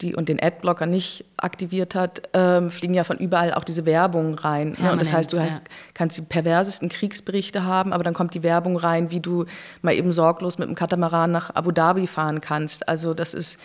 die 0.00 0.14
und 0.14 0.28
den 0.28 0.42
Adblocker 0.42 0.86
nicht 0.86 1.24
aktiviert 1.36 1.94
hat, 1.94 2.28
ähm, 2.32 2.70
fliegen 2.70 2.94
ja 2.94 3.04
von 3.04 3.16
überall 3.18 3.54
auch 3.54 3.64
diese 3.64 3.86
Werbung 3.86 4.34
rein. 4.34 4.76
Ne? 4.80 4.90
Und 4.90 5.00
das 5.00 5.12
heißt, 5.12 5.32
du 5.32 5.40
hast, 5.40 5.62
kannst 5.94 6.18
die 6.18 6.22
perversesten 6.22 6.88
Kriegsberichte 6.88 7.64
haben, 7.64 7.92
aber 7.92 8.02
dann 8.02 8.14
kommt 8.14 8.34
die 8.34 8.42
Werbung 8.42 8.76
rein, 8.76 9.10
wie 9.10 9.20
du 9.20 9.44
mal 9.82 9.94
eben 9.94 10.12
sorglos 10.12 10.58
mit 10.58 10.68
dem 10.68 10.74
Katamaran 10.74 11.30
nach 11.30 11.54
Abu 11.54 11.70
Dhabi 11.70 12.06
fahren 12.06 12.40
kannst. 12.40 12.88
Also 12.88 13.14
das 13.14 13.34
ist, 13.34 13.60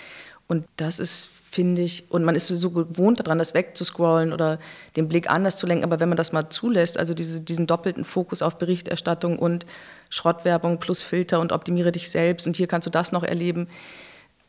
und 0.48 0.66
das 0.78 1.00
ist 1.00 1.30
finde 1.52 1.82
ich, 1.82 2.12
und 2.12 2.24
man 2.24 2.36
ist 2.36 2.48
so 2.48 2.70
gewohnt 2.70 3.20
daran, 3.20 3.40
das 3.40 3.54
wegzuscrollen 3.54 4.34
oder 4.34 4.60
den 4.96 5.08
Blick 5.08 5.30
anders 5.30 5.58
zu 5.58 5.66
lenken, 5.66 5.84
aber 5.84 6.00
wenn 6.00 6.10
man 6.10 6.18
das 6.18 6.32
mal 6.32 6.50
zulässt, 6.50 6.98
also 6.98 7.13
diese, 7.13 7.42
diesen 7.42 7.65
doppelten 7.65 8.06
Fokus 8.06 8.42
auf 8.42 8.58
Berichterstattung 8.58 9.39
und 9.39 9.65
Schrottwerbung 10.12 10.80
plus 10.80 11.02
Filter 11.02 11.39
und 11.39 11.52
optimiere 11.52 11.92
dich 11.92 12.12
selbst 12.12 12.46
und 12.46 12.56
hier 12.56 12.68
kannst 12.68 12.86
du 12.86 12.92
das 12.92 13.12
noch 13.12 13.24
erleben, 13.24 13.68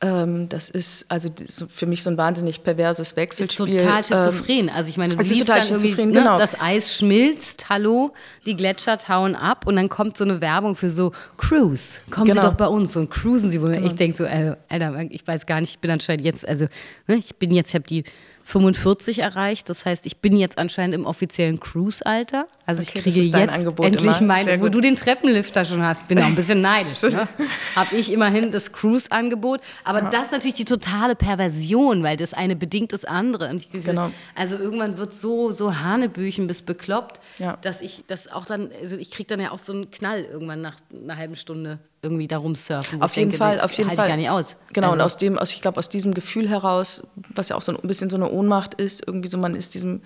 das 0.01 0.71
ist 0.71 1.05
also 1.11 1.29
für 1.69 1.85
mich 1.85 2.03
so 2.03 2.09
ein 2.09 2.17
wahnsinnig 2.17 2.63
perverses 2.63 3.17
Wechselspiel. 3.17 3.77
Ist 3.77 3.83
total 3.85 4.03
schizophren. 4.03 4.69
Ähm, 4.69 4.71
also 4.75 4.89
ich 4.89 4.97
meine, 4.97 5.15
du 5.15 5.23
siehst 5.23 5.47
dann 5.47 5.63
irgendwie, 5.63 6.07
ne, 6.07 6.13
genau. 6.13 6.39
das 6.39 6.59
Eis 6.59 6.97
schmilzt, 6.97 7.69
hallo, 7.69 8.15
die 8.47 8.57
Gletscher 8.57 8.97
tauen 8.97 9.35
ab 9.35 9.67
und 9.67 9.77
dann 9.77 9.91
kommt 9.91 10.17
so 10.17 10.25
eine 10.25 10.41
Werbung 10.41 10.75
für 10.75 10.89
so 10.89 11.13
Cruise. 11.37 12.01
Kommen 12.11 12.29
genau. 12.29 12.41
Sie 12.41 12.49
doch 12.49 12.55
bei 12.55 12.67
uns 12.67 12.97
und 12.97 13.11
cruisen 13.11 13.51
Sie, 13.51 13.61
wo 13.61 13.67
genau. 13.67 13.87
ich 13.87 13.93
denke 13.93 14.17
so, 14.17 14.25
also, 14.25 14.55
Alter, 14.71 15.05
ich 15.11 15.27
weiß 15.27 15.45
gar 15.45 15.61
nicht, 15.61 15.73
ich 15.73 15.79
bin 15.81 15.91
anscheinend 15.91 16.25
jetzt, 16.25 16.49
also 16.49 16.67
ne, 17.07 17.17
ich 17.17 17.37
bin 17.37 17.53
jetzt, 17.53 17.69
ich 17.69 17.75
habe 17.75 17.87
die 17.87 18.05
45 18.51 19.21
erreicht. 19.21 19.69
Das 19.69 19.85
heißt, 19.85 20.07
ich 20.07 20.19
bin 20.19 20.37
jetzt 20.37 20.59
anscheinend 20.59 20.95
im 20.95 21.07
offiziellen 21.07 21.61
Cruise-Alter. 21.61 22.47
Also 22.67 22.83
okay, 22.83 22.99
ich 22.99 23.03
kriege 23.03 23.21
jetzt 23.21 23.35
Angebot 23.35 23.87
endlich 23.87 24.21
mein, 24.21 24.61
wo 24.61 24.69
du 24.69 24.81
den 24.81 24.97
Treppenlifter 24.97 25.65
schon 25.65 25.83
hast. 25.83 26.09
Bin 26.09 26.19
auch 26.19 26.25
ein 26.25 26.35
bisschen 26.35 26.61
neidisch. 26.63 27.03
ne? 27.03 27.29
Habe 27.77 27.97
ich 27.97 28.13
immerhin 28.13 28.51
das 28.51 28.73
Cruise-Angebot. 28.73 29.61
Aber 29.85 30.03
ja. 30.03 30.11
das 30.11 30.27
ist 30.27 30.33
natürlich 30.33 30.57
die 30.57 30.65
totale 30.65 31.15
Perversion, 31.15 32.03
weil 32.03 32.17
das 32.17 32.35
eine 32.35 32.57
bedingt 32.57 32.93
das 32.93 33.05
andere. 33.05 33.55
Ich, 33.55 33.71
genau. 33.71 34.11
Also 34.35 34.57
irgendwann 34.57 34.99
wird 34.99 35.15
so 35.15 35.53
so 35.53 35.79
Hanebüchen 35.81 36.47
bis 36.47 36.63
bekloppt, 36.63 37.21
ja. 37.39 37.57
dass 37.63 37.83
ich 37.83 38.05
das 38.07 38.31
auch 38.31 38.47
dann, 38.47 38.71
also 38.81 38.97
ich 38.97 39.11
kriege 39.11 39.27
dann 39.27 39.41
ja 39.41 39.53
auch 39.53 39.59
so 39.59 39.73
einen 39.73 39.91
Knall 39.91 40.25
irgendwann 40.25 40.61
nach 40.61 40.77
einer 40.93 41.17
halben 41.17 41.37
Stunde 41.37 41.79
irgendwie 42.03 42.29
darum 42.29 42.55
surfen. 42.55 43.03
Auf 43.03 43.17
jeden 43.17 43.31
denke, 43.31 43.45
Fall, 43.45 43.61
auf 43.61 43.73
jeden 43.73 43.89
halt 43.89 43.99
Fall. 43.99 44.09
gar 44.09 44.17
nicht 44.17 44.31
aus. 44.31 44.57
Genau, 44.73 44.89
also. 44.89 44.95
und 44.95 45.01
aus 45.03 45.17
dem, 45.19 45.39
aus, 45.39 45.53
ich 45.53 45.61
glaube, 45.61 45.79
aus 45.79 45.89
diesem 45.89 46.15
Gefühl 46.15 46.49
heraus, 46.49 47.07
was 47.35 47.51
ja 47.51 47.57
auch 47.57 47.63
so 47.63 47.73
ein 47.73 47.89
bisschen 47.89 48.09
so 48.11 48.17
eine 48.17 48.31
Ohnmacht 48.31 48.75
ist, 48.75 49.07
irgendwie 49.07 49.29
so, 49.29 49.37
man 49.39 49.55
ist 49.55 49.75
diesem 49.75 50.01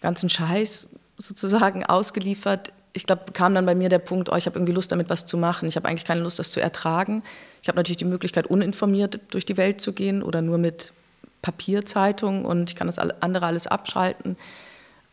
ganzen 0.00 0.28
Scheiß 0.28 0.88
sozusagen 1.18 1.84
ausgeliefert. 1.86 2.72
Ich 2.92 3.06
glaube, 3.06 3.32
kam 3.32 3.54
dann 3.54 3.66
bei 3.66 3.76
mir 3.76 3.88
der 3.88 4.00
Punkt, 4.00 4.28
oh, 4.32 4.36
ich 4.36 4.46
habe 4.46 4.58
irgendwie 4.58 4.72
Lust, 4.72 4.90
damit 4.90 5.08
was 5.10 5.26
zu 5.26 5.38
machen. 5.38 5.68
Ich 5.68 5.76
habe 5.76 5.88
eigentlich 5.88 6.04
keine 6.04 6.22
Lust, 6.22 6.40
das 6.40 6.50
zu 6.50 6.60
ertragen. 6.60 7.22
Ich 7.62 7.68
habe 7.68 7.76
natürlich 7.76 7.98
die 7.98 8.04
Möglichkeit, 8.04 8.48
uninformiert 8.48 9.20
durch 9.30 9.46
die 9.46 9.56
Welt 9.56 9.80
zu 9.80 9.92
gehen 9.92 10.22
oder 10.22 10.42
nur 10.42 10.58
mit 10.58 10.92
Papierzeitung 11.42 12.44
und 12.44 12.70
ich 12.70 12.76
kann 12.76 12.88
das 12.88 12.98
andere 12.98 13.46
alles 13.46 13.66
abschalten. 13.66 14.36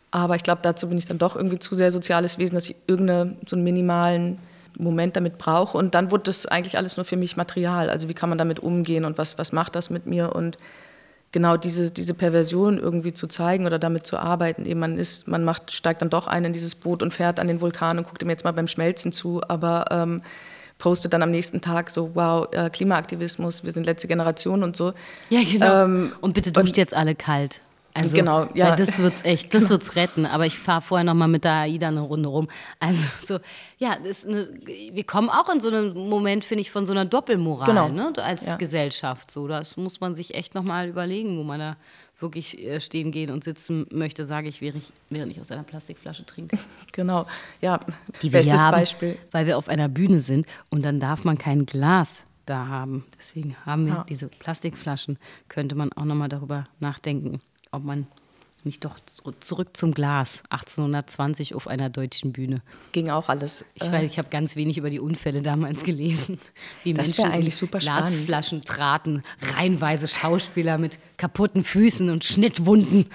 Aber 0.10 0.36
ich 0.36 0.44
glaube, 0.44 0.62
dazu 0.64 0.90
bin 0.90 0.98
ich 0.98 1.06
dann 1.06 1.20
doch 1.20 1.36
irgendwie 1.36 1.60
zu 1.60 1.76
sehr 1.76 1.92
soziales 1.92 2.38
Wesen, 2.40 2.56
dass 2.56 2.70
ich 2.70 2.76
irgendeinen 2.88 3.38
so 3.46 3.56
einen 3.56 3.64
minimalen 3.64 4.40
Moment 4.78 5.16
damit 5.16 5.38
brauche. 5.38 5.78
Und 5.78 5.96
dann 5.96 6.12
wurde 6.12 6.24
das 6.24 6.46
eigentlich 6.46 6.78
alles 6.78 6.98
nur 6.98 7.06
für 7.06 7.18
mich 7.18 7.38
Material. 7.38 7.90
Also 7.90 8.10
wie 8.10 8.14
kann 8.14 8.30
man 8.30 8.38
damit 8.38 8.60
umgehen 8.60 9.06
und 9.06 9.18
was, 9.18 9.38
was 9.38 9.52
macht 9.52 9.76
das 9.76 9.90
mit 9.90 10.06
mir? 10.06 10.36
Und 10.36 10.58
genau 11.32 11.58
diese, 11.58 11.92
diese 11.92 12.14
Perversion 12.14 12.80
irgendwie 12.80 13.14
zu 13.14 13.28
zeigen 13.28 13.66
oder 13.66 13.80
damit 13.80 14.06
zu 14.06 14.18
arbeiten. 14.18 14.66
Eben 14.66 14.80
man 14.80 14.98
ist, 14.98 15.28
man 15.28 15.44
macht, 15.44 15.72
steigt 15.72 16.02
dann 16.02 16.10
doch 16.10 16.28
ein 16.28 16.46
in 16.46 16.54
dieses 16.54 16.76
Boot 16.76 17.04
und 17.04 17.14
fährt 17.14 17.40
an 17.40 17.48
den 17.48 17.62
Vulkan 17.62 17.98
und 17.98 18.06
guckt 18.06 18.22
ihm 18.24 18.30
jetzt 18.30 18.44
mal 18.44 18.54
beim 18.54 18.68
Schmelzen 18.68 19.12
zu, 19.12 19.42
aber 19.48 19.86
ähm, 19.92 20.22
postet 20.78 21.14
dann 21.14 21.24
am 21.24 21.32
nächsten 21.32 21.62
Tag 21.62 21.90
so, 21.90 22.12
wow, 22.14 22.48
äh, 22.52 22.70
Klimaaktivismus, 22.70 23.64
wir 23.64 23.72
sind 23.72 23.86
letzte 23.86 24.08
Generation 24.08 24.64
und 24.64 24.76
so. 24.76 24.94
Ja, 25.30 25.42
genau. 25.44 25.84
Ähm, 25.84 26.12
und 26.22 26.34
bitte 26.34 26.52
duscht 26.52 26.70
und, 26.70 26.78
jetzt 26.78 26.94
alle 26.94 27.16
kalt. 27.16 27.62
Also, 28.04 28.16
genau, 28.16 28.48
ja. 28.54 28.76
Das 28.76 29.00
wird's 29.00 29.24
echt, 29.26 29.54
das 29.54 29.70
wird's 29.70 29.96
retten. 29.96 30.26
Aber 30.26 30.46
ich 30.46 30.58
fahre 30.58 30.82
vorher 30.82 31.04
noch 31.04 31.14
mal 31.14 31.28
mit 31.28 31.44
der 31.44 31.54
AIDA 31.54 31.88
eine 31.88 32.02
Runde 32.02 32.30
rum. 32.30 32.48
Also 32.80 33.06
so, 33.24 33.40
ja, 33.78 33.92
eine, 33.92 34.50
wir 34.92 35.04
kommen 35.04 35.30
auch 35.30 35.50
in 35.50 35.60
so 35.60 35.70
einen 35.70 36.10
Moment, 36.10 36.46
finde 36.46 36.62
ich, 36.62 36.72
von 36.72 36.86
so 36.86 36.94
einer 36.94 37.06
Doppelmoral 37.06 37.68
genau. 37.68 37.90
ne, 37.90 38.14
als 38.18 38.46
ja. 38.46 38.56
Gesellschaft. 38.56 39.32
So, 39.32 39.48
das 39.48 39.78
muss 39.78 40.00
man 40.00 40.16
sich 40.16 40.36
echt 40.36 40.56
noch 40.56 40.64
mal 40.64 40.88
überlegen, 40.88 41.38
wo 41.38 41.44
man 41.44 41.60
da 41.60 41.78
wirklich 42.20 42.58
äh, 42.64 42.80
stehen 42.80 43.12
gehen 43.12 43.30
und 43.32 43.44
sitzen 43.44 43.86
möchte, 43.92 44.26
sage 44.26 44.50
ich, 44.50 44.62
während 44.62 44.84
ich, 44.84 44.92
während 45.10 45.32
ich 45.32 45.40
aus 45.40 45.52
einer 45.52 45.64
Plastikflasche 45.64 46.26
trinke. 46.26 46.58
Genau, 46.92 47.28
ja. 47.62 47.80
Die 48.22 48.34
wir 48.34 48.40
Bestes 48.40 48.64
haben, 48.64 48.72
Beispiel. 48.72 49.18
Weil 49.32 49.46
wir 49.46 49.58
auf 49.58 49.70
einer 49.70 49.88
Bühne 49.88 50.22
sind 50.22 50.48
und 50.70 50.84
dann 50.84 51.00
darf 51.00 51.26
man 51.26 51.38
kein 51.38 51.66
Glas 51.66 52.24
da 52.46 52.68
haben. 52.68 53.06
Deswegen 53.20 53.56
haben 53.66 53.86
wir 53.86 53.94
ja. 53.94 54.06
diese 54.10 54.28
Plastikflaschen. 54.28 55.20
Könnte 55.48 55.76
man 55.76 55.92
auch 55.94 56.06
noch 56.06 56.16
mal 56.16 56.30
darüber 56.30 56.66
nachdenken 56.80 57.42
ob 57.78 57.84
man 57.84 58.08
nicht 58.64 58.84
doch 58.84 59.00
zurück 59.40 59.78
zum 59.78 59.94
Glas 59.94 60.44
1820 60.50 61.56
auf 61.56 61.68
einer 61.68 61.90
deutschen 61.90 62.34
Bühne. 62.34 62.62
Ging 62.92 63.10
auch 63.10 63.30
alles. 63.30 63.66
Ich, 63.76 63.84
äh, 63.84 64.06
ich 64.06 64.18
habe 64.18 64.30
ganz 64.30 64.56
wenig 64.56 64.78
über 64.78 64.90
die 64.90 65.00
Unfälle 65.00 65.42
damals 65.42 65.84
gelesen. 65.84 66.38
Wie 66.84 66.94
das 66.94 67.18
Menschen 67.18 67.32
eigentlich 67.32 67.56
super 67.56 67.80
Glasflaschen 67.80 68.64
traten, 68.64 69.24
reihenweise 69.42 70.08
Schauspieler 70.08 70.78
mit 70.78 71.00
kaputten 71.18 71.64
Füßen 71.64 72.10
und 72.10 72.26
Schnittwunden 72.26 73.06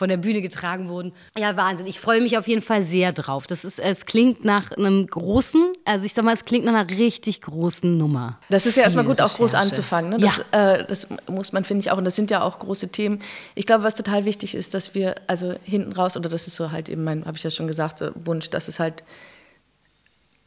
von 0.00 0.08
der 0.08 0.16
Bühne 0.16 0.40
getragen 0.40 0.88
wurden. 0.88 1.12
Ja, 1.36 1.58
Wahnsinn. 1.58 1.86
Ich 1.86 2.00
freue 2.00 2.22
mich 2.22 2.38
auf 2.38 2.48
jeden 2.48 2.62
Fall 2.62 2.82
sehr 2.82 3.12
drauf. 3.12 3.46
Das 3.46 3.66
ist, 3.66 3.78
es 3.78 4.06
klingt 4.06 4.46
nach 4.46 4.72
einem 4.72 5.06
großen, 5.06 5.62
also 5.84 6.06
ich 6.06 6.14
sag 6.14 6.24
mal, 6.24 6.32
es 6.32 6.46
klingt 6.46 6.64
nach 6.64 6.72
einer 6.72 6.88
richtig 6.88 7.42
großen 7.42 7.98
Nummer. 7.98 8.38
Das 8.48 8.64
ist 8.64 8.78
ja 8.78 8.84
erstmal 8.84 9.04
gut, 9.04 9.18
Recherche. 9.18 9.34
auch 9.34 9.36
groß 9.36 9.52
anzufangen. 9.52 10.12
Ne? 10.12 10.18
Das, 10.18 10.42
ja. 10.54 10.72
äh, 10.72 10.86
das 10.86 11.06
muss 11.28 11.52
man, 11.52 11.64
finde 11.64 11.82
ich, 11.82 11.90
auch, 11.90 11.98
und 11.98 12.06
das 12.06 12.16
sind 12.16 12.30
ja 12.30 12.40
auch 12.42 12.60
große 12.60 12.88
Themen. 12.88 13.20
Ich 13.54 13.66
glaube, 13.66 13.84
was 13.84 13.94
total 13.94 14.24
wichtig 14.24 14.54
ist, 14.54 14.72
dass 14.72 14.94
wir, 14.94 15.16
also 15.26 15.52
hinten 15.64 15.92
raus, 15.92 16.16
oder 16.16 16.30
das 16.30 16.46
ist 16.46 16.54
so 16.54 16.72
halt 16.72 16.88
eben 16.88 17.04
mein, 17.04 17.26
habe 17.26 17.36
ich 17.36 17.42
ja 17.42 17.50
schon 17.50 17.66
gesagt, 17.66 18.02
Wunsch, 18.24 18.48
dass 18.48 18.68
es 18.68 18.80
halt 18.80 19.04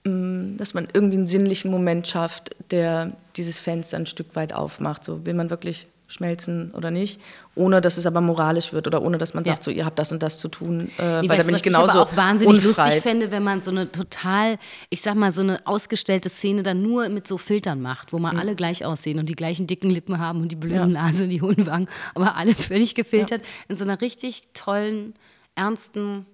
mh, 0.04 0.58
dass 0.58 0.74
man 0.74 0.88
irgendwie 0.92 1.18
einen 1.18 1.28
sinnlichen 1.28 1.70
Moment 1.70 2.08
schafft, 2.08 2.56
der 2.72 3.12
dieses 3.36 3.60
Fenster 3.60 3.98
ein 3.98 4.08
Stück 4.08 4.36
weit 4.36 4.52
aufmacht. 4.52 5.04
So 5.04 5.28
will 5.28 5.36
man 5.36 5.52
wirklich 5.52 5.86
schmelzen 6.14 6.72
oder 6.72 6.92
nicht, 6.92 7.20
ohne 7.56 7.82
dass 7.82 7.98
es 7.98 8.06
aber 8.06 8.22
moralisch 8.22 8.72
wird 8.72 8.88
oder 8.88 9.02
ohne 9.02 9.18
dass 9.18 9.34
man 9.34 9.44
sagt, 9.44 9.58
Ja. 9.60 9.64
so 9.64 9.72
ihr 9.72 9.86
habt 9.86 10.00
das 10.00 10.12
und 10.12 10.24
das 10.24 10.40
zu 10.40 10.48
tun, 10.48 10.90
äh, 11.00 11.22
Nee, 11.22 11.30
weil 11.30 11.38
da 11.40 11.44
bin 11.44 11.56
ich 11.56 11.64
genauso 11.64 12.00
aber 12.00 12.02
auch 12.12 12.16
wahnsinnig 12.18 12.66
unfrei. 12.66 12.84
lustig 12.86 13.02
fände, 13.04 13.32
wenn 13.32 13.44
man 13.44 13.62
so 13.62 13.72
eine 13.72 13.92
total, 13.92 14.58
ich 14.90 15.02
sag 15.02 15.16
mal, 15.16 15.32
so 15.32 15.42
eine 15.42 15.60
ausgestellte 15.66 16.30
Szene 16.30 16.64
dann 16.64 16.82
nur 16.82 17.10
mit 17.10 17.28
so 17.28 17.38
Filtern 17.38 17.82
macht, 17.82 18.14
wo 18.14 18.18
Mhm. 18.18 18.22
man 18.24 18.40
alle 18.40 18.56
gleich 18.56 18.86
aussehen 18.86 19.20
und 19.20 19.28
die 19.28 19.36
gleichen 19.36 19.68
dicken 19.68 19.90
Lippen 19.90 20.20
haben 20.20 20.42
und 20.42 20.52
die 20.52 20.56
blöden 20.56 20.92
Nase 20.94 21.24
und 21.26 21.30
die 21.30 21.42
hohen 21.42 21.66
Wangen, 21.68 21.90
aber 22.16 22.38
alle 22.38 22.54
völlig 22.56 22.96
gefiltert 22.96 23.42
in 23.68 23.76
so 23.76 23.84
einer 23.84 24.00
richtig 24.02 24.42
tollen, 24.54 25.14
ernsten 25.56 26.26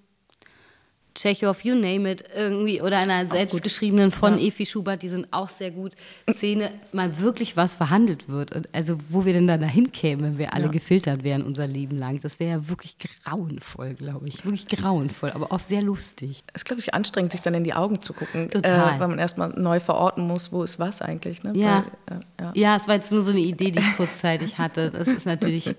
Tschechow, 1.19 1.65
you 1.65 1.75
name 1.75 2.09
it, 2.09 2.23
irgendwie, 2.33 2.81
oder 2.81 2.97
einer 2.99 3.27
selbstgeschriebenen 3.27 4.11
von 4.11 4.39
Efi 4.39 4.65
Schubert, 4.65 5.03
die 5.03 5.09
sind 5.09 5.27
auch 5.31 5.49
sehr 5.49 5.69
gut. 5.69 5.91
Szene, 6.29 6.71
mal 6.93 7.19
wirklich 7.19 7.57
was 7.57 7.75
verhandelt 7.75 8.29
wird. 8.29 8.55
Und 8.55 8.69
also, 8.71 8.95
wo 9.09 9.25
wir 9.25 9.33
denn 9.33 9.45
dann 9.45 9.59
dahin 9.59 9.91
kämen, 9.91 10.23
wenn 10.23 10.37
wir 10.37 10.53
alle 10.53 10.69
gefiltert 10.69 11.23
wären, 11.23 11.43
unser 11.43 11.67
Leben 11.67 11.97
lang. 11.97 12.21
Das 12.21 12.39
wäre 12.39 12.51
ja 12.51 12.69
wirklich 12.69 12.95
grauenvoll, 12.99 13.95
glaube 13.95 14.29
ich. 14.29 14.45
Wirklich 14.45 14.67
grauenvoll, 14.67 15.31
aber 15.31 15.51
auch 15.51 15.59
sehr 15.59 15.81
lustig. 15.81 16.43
Es 16.53 16.61
ist, 16.61 16.65
glaube 16.65 16.79
ich, 16.79 16.93
anstrengend, 16.93 17.33
sich 17.33 17.41
dann 17.41 17.53
in 17.53 17.65
die 17.65 17.73
Augen 17.73 18.01
zu 18.01 18.13
gucken, 18.13 18.49
Total. 18.49 18.95
Äh, 18.95 18.99
weil 19.01 19.07
man 19.09 19.19
erstmal 19.19 19.49
neu 19.49 19.81
verorten 19.81 20.25
muss, 20.25 20.53
wo 20.53 20.63
ist 20.63 20.79
was 20.79 21.01
eigentlich. 21.01 21.43
Ne? 21.43 21.51
Ja. 21.53 21.85
Weil, 22.07 22.17
äh, 22.17 22.21
ja. 22.39 22.51
Ja, 22.55 22.75
es 22.75 22.87
war 22.87 22.95
jetzt 22.95 23.11
nur 23.11 23.21
so 23.21 23.31
eine 23.31 23.39
Idee, 23.39 23.71
die 23.71 23.79
ich 23.79 23.97
kurzzeitig 23.97 24.57
hatte. 24.57 24.91
Das 24.91 25.07
ist 25.07 25.25
natürlich 25.25 25.75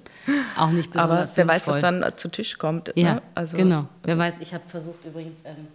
auch 0.56 0.70
nicht 0.70 0.92
besonders 0.92 1.30
Aber 1.30 1.36
wer 1.36 1.48
weiß, 1.48 1.66
was 1.66 1.76
sinnvoll. 1.76 2.00
dann 2.00 2.16
zu 2.16 2.28
Tisch 2.28 2.58
kommt. 2.58 2.92
Ja, 2.96 3.14
ne? 3.14 3.22
also, 3.34 3.56
genau. 3.56 3.88
Wer 4.02 4.18
weiß, 4.18 4.40
ich 4.40 4.54
habe 4.54 4.64
versucht 4.68 5.04
übrigens, 5.04 5.38
ähm, 5.44 5.68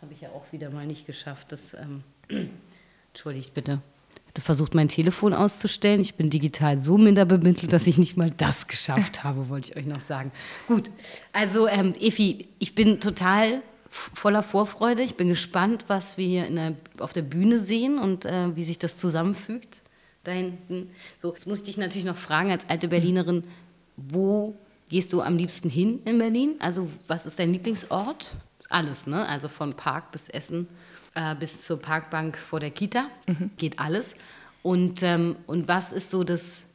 habe 0.00 0.12
ich 0.12 0.20
ja 0.20 0.30
auch 0.30 0.44
wieder 0.50 0.70
mal 0.70 0.86
nicht 0.86 1.06
geschafft, 1.06 1.52
das, 1.52 1.74
ähm, 1.74 2.02
entschuldigt 3.12 3.54
bitte, 3.54 3.80
ich 4.14 4.28
hatte 4.28 4.40
versucht, 4.40 4.74
mein 4.74 4.88
Telefon 4.88 5.34
auszustellen. 5.34 6.00
Ich 6.00 6.14
bin 6.14 6.30
digital 6.30 6.78
so 6.78 6.96
minder 6.96 7.26
bemittelt, 7.26 7.72
dass 7.74 7.86
ich 7.86 7.98
nicht 7.98 8.16
mal 8.16 8.30
das 8.30 8.66
geschafft 8.66 9.24
habe, 9.24 9.50
wollte 9.50 9.70
ich 9.70 9.76
euch 9.76 9.86
noch 9.86 10.00
sagen. 10.00 10.32
Gut, 10.68 10.90
also 11.34 11.68
ähm, 11.68 11.92
Efi, 12.00 12.48
ich 12.58 12.74
bin 12.74 12.98
total 12.98 13.60
voller 13.92 14.42
Vorfreude. 14.42 15.02
Ich 15.02 15.16
bin 15.16 15.28
gespannt, 15.28 15.84
was 15.88 16.16
wir 16.16 16.26
hier 16.26 16.50
der, 16.50 16.74
auf 16.98 17.12
der 17.12 17.22
Bühne 17.22 17.58
sehen 17.58 17.98
und 17.98 18.24
äh, 18.24 18.56
wie 18.56 18.64
sich 18.64 18.78
das 18.78 18.96
zusammenfügt. 18.96 19.81
Da 20.24 20.32
hinten. 20.32 20.90
So, 21.18 21.32
jetzt 21.34 21.46
muss 21.46 21.60
ich 21.60 21.64
dich 21.64 21.76
natürlich 21.78 22.04
noch 22.04 22.16
fragen, 22.16 22.50
als 22.50 22.68
alte 22.68 22.88
Berlinerin, 22.88 23.44
wo 23.96 24.54
gehst 24.88 25.12
du 25.12 25.20
am 25.20 25.36
liebsten 25.36 25.68
hin 25.68 26.00
in 26.04 26.18
Berlin? 26.18 26.56
Also, 26.60 26.88
was 27.08 27.26
ist 27.26 27.38
dein 27.38 27.52
Lieblingsort? 27.52 28.36
Alles, 28.68 29.06
ne? 29.06 29.26
Also 29.28 29.48
von 29.48 29.74
Park 29.74 30.12
bis 30.12 30.28
Essen 30.28 30.68
äh, 31.14 31.34
bis 31.34 31.62
zur 31.62 31.80
Parkbank 31.80 32.36
vor 32.36 32.60
der 32.60 32.70
Kita. 32.70 33.06
Geht 33.56 33.78
alles. 33.78 34.14
Und, 34.62 35.02
ähm, 35.02 35.36
und 35.46 35.68
was 35.68 35.92
ist 35.92 36.10
so 36.10 36.24
das 36.24 36.66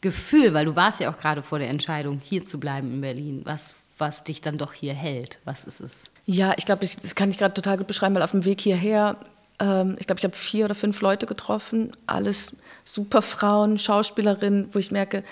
Gefühl, 0.00 0.54
weil 0.54 0.64
du 0.64 0.76
warst 0.76 1.00
ja 1.00 1.12
auch 1.12 1.18
gerade 1.18 1.42
vor 1.42 1.58
der 1.58 1.68
Entscheidung, 1.68 2.20
hier 2.22 2.46
zu 2.46 2.58
bleiben 2.58 2.92
in 2.92 3.00
Berlin, 3.00 3.42
was, 3.44 3.74
was 3.98 4.24
dich 4.24 4.40
dann 4.40 4.58
doch 4.58 4.72
hier 4.72 4.94
hält? 4.94 5.38
Was 5.44 5.64
ist 5.64 5.80
es? 5.80 6.10
Ja, 6.24 6.54
ich 6.56 6.64
glaube, 6.64 6.80
das 6.80 7.14
kann 7.14 7.30
ich 7.30 7.38
gerade 7.38 7.54
total 7.54 7.78
gut 7.78 7.86
beschreiben, 7.86 8.14
weil 8.14 8.22
auf 8.22 8.30
dem 8.30 8.44
Weg 8.44 8.60
hierher, 8.60 9.16
ähm, 9.58 9.96
ich 9.98 10.06
glaube, 10.06 10.18
ich 10.18 10.24
habe 10.24 10.36
vier 10.36 10.66
oder 10.66 10.74
fünf 10.74 11.00
Leute 11.00 11.26
getroffen, 11.26 11.92
alles 12.06 12.56
super 12.84 13.22
Frauen, 13.22 13.78
Schauspielerinnen, 13.78 14.68
wo 14.72 14.78
ich 14.78 14.90
merke, 14.90 15.24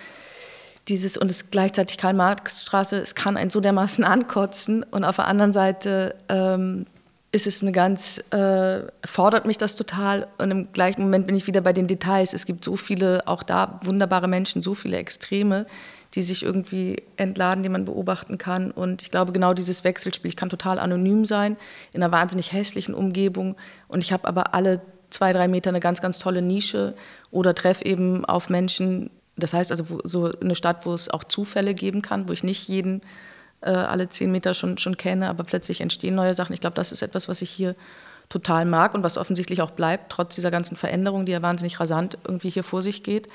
dieses 0.89 1.17
und 1.17 1.31
es 1.31 1.51
gleichzeitig 1.51 1.99
Karl-Marx-Straße, 1.99 2.97
es 2.97 3.15
kann 3.15 3.37
einen 3.37 3.51
so 3.51 3.61
dermaßen 3.61 4.05
ankotzen 4.05 4.85
und 4.91 5.05
auf 5.05 5.17
der 5.17 5.27
anderen 5.27 5.53
Seite 5.53 6.15
ähm, 6.29 6.87
ist 7.33 7.47
es 7.47 7.63
eine 7.63 7.71
ganz, 7.71 8.19
äh, 8.33 8.81
fordert 9.05 9.47
mich 9.47 9.57
das 9.57 9.77
total 9.77 10.27
und 10.39 10.51
im 10.51 10.73
gleichen 10.73 11.03
Moment 11.03 11.27
bin 11.27 11.37
ich 11.37 11.47
wieder 11.47 11.61
bei 11.61 11.73
den 11.73 11.87
Details. 11.87 12.35
Es 12.35 12.45
gibt 12.45 12.65
so 12.65 12.77
viele, 12.77 13.27
auch 13.27 13.45
da 13.45 13.79
wunderbare 13.85 14.27
Menschen, 14.27 14.63
so 14.63 14.75
viele 14.75 14.97
Extreme, 14.97 15.67
die 16.15 16.23
sich 16.23 16.43
irgendwie 16.43 17.03
entladen, 17.17 17.63
die 17.63 17.69
man 17.69 17.85
beobachten 17.85 18.37
kann. 18.37 18.71
Und 18.71 19.03
ich 19.03 19.11
glaube, 19.11 19.33
genau 19.33 19.55
dieses 19.55 19.85
Wechselspiel, 19.85 20.29
ich 20.29 20.37
kann 20.37 20.51
total 20.51 20.79
anonym 20.79 21.25
sein, 21.25 21.57
in 21.93 22.03
einer 22.03 22.13
wahnsinnig 22.13 22.53
hässlichen 22.53 22.95
Umgebung 22.95 23.57
und 23.89 24.01
ich 24.01 24.13
habe 24.13 24.27
aber 24.27 24.55
alle 24.55 24.81
zwei, 25.11 25.33
drei 25.33 25.49
Meter 25.49 25.71
eine 25.71 25.81
ganz, 25.81 26.01
ganz 26.01 26.19
tolle 26.19 26.43
Nische 26.43 26.95
oder 27.31 27.55
treffe 27.55 27.85
eben 27.85 28.25
auf 28.25 28.49
Menschen, 28.49 29.11
das 29.37 29.53
heißt 29.53 29.71
also 29.71 29.91
wo, 29.91 30.01
so 30.05 30.33
eine 30.41 30.55
Stadt, 30.55 30.87
wo 30.87 30.95
es 30.95 31.09
auch 31.09 31.25
Zufälle 31.25 31.75
geben 31.75 32.03
kann, 32.03 32.29
wo 32.29 32.33
ich 32.33 32.45
nicht 32.45 32.69
jeden 32.69 33.03
äh, 33.61 33.71
alle 33.71 34.09
zehn 34.09 34.33
Meter 34.33 34.55
schon, 34.55 34.79
schon 34.79 34.97
kenne, 34.97 35.29
aber 35.29 35.45
plötzlich 35.45 35.81
entstehen 35.81 36.15
neue 36.15 36.35
Sachen. 36.35 36.53
Ich 36.53 36.61
glaube, 36.61 36.77
das 36.77 36.93
ist 36.93 37.03
etwas, 37.03 37.29
was 37.29 37.43
ich 37.43 37.51
hier 37.51 37.75
total 38.29 38.65
mag 38.65 38.95
und 38.95 39.03
was 39.03 39.19
offensichtlich 39.19 39.61
auch 39.61 39.73
bleibt, 39.73 40.13
trotz 40.13 40.37
dieser 40.37 40.51
ganzen 40.51 40.77
Veränderung, 40.77 41.27
die 41.27 41.33
ja 41.33 41.43
wahnsinnig 41.43 41.81
rasant 41.81 42.17
irgendwie 42.25 42.51
hier 42.51 42.65
vor 42.65 42.81
sich 42.81 43.03
geht. 43.03 43.29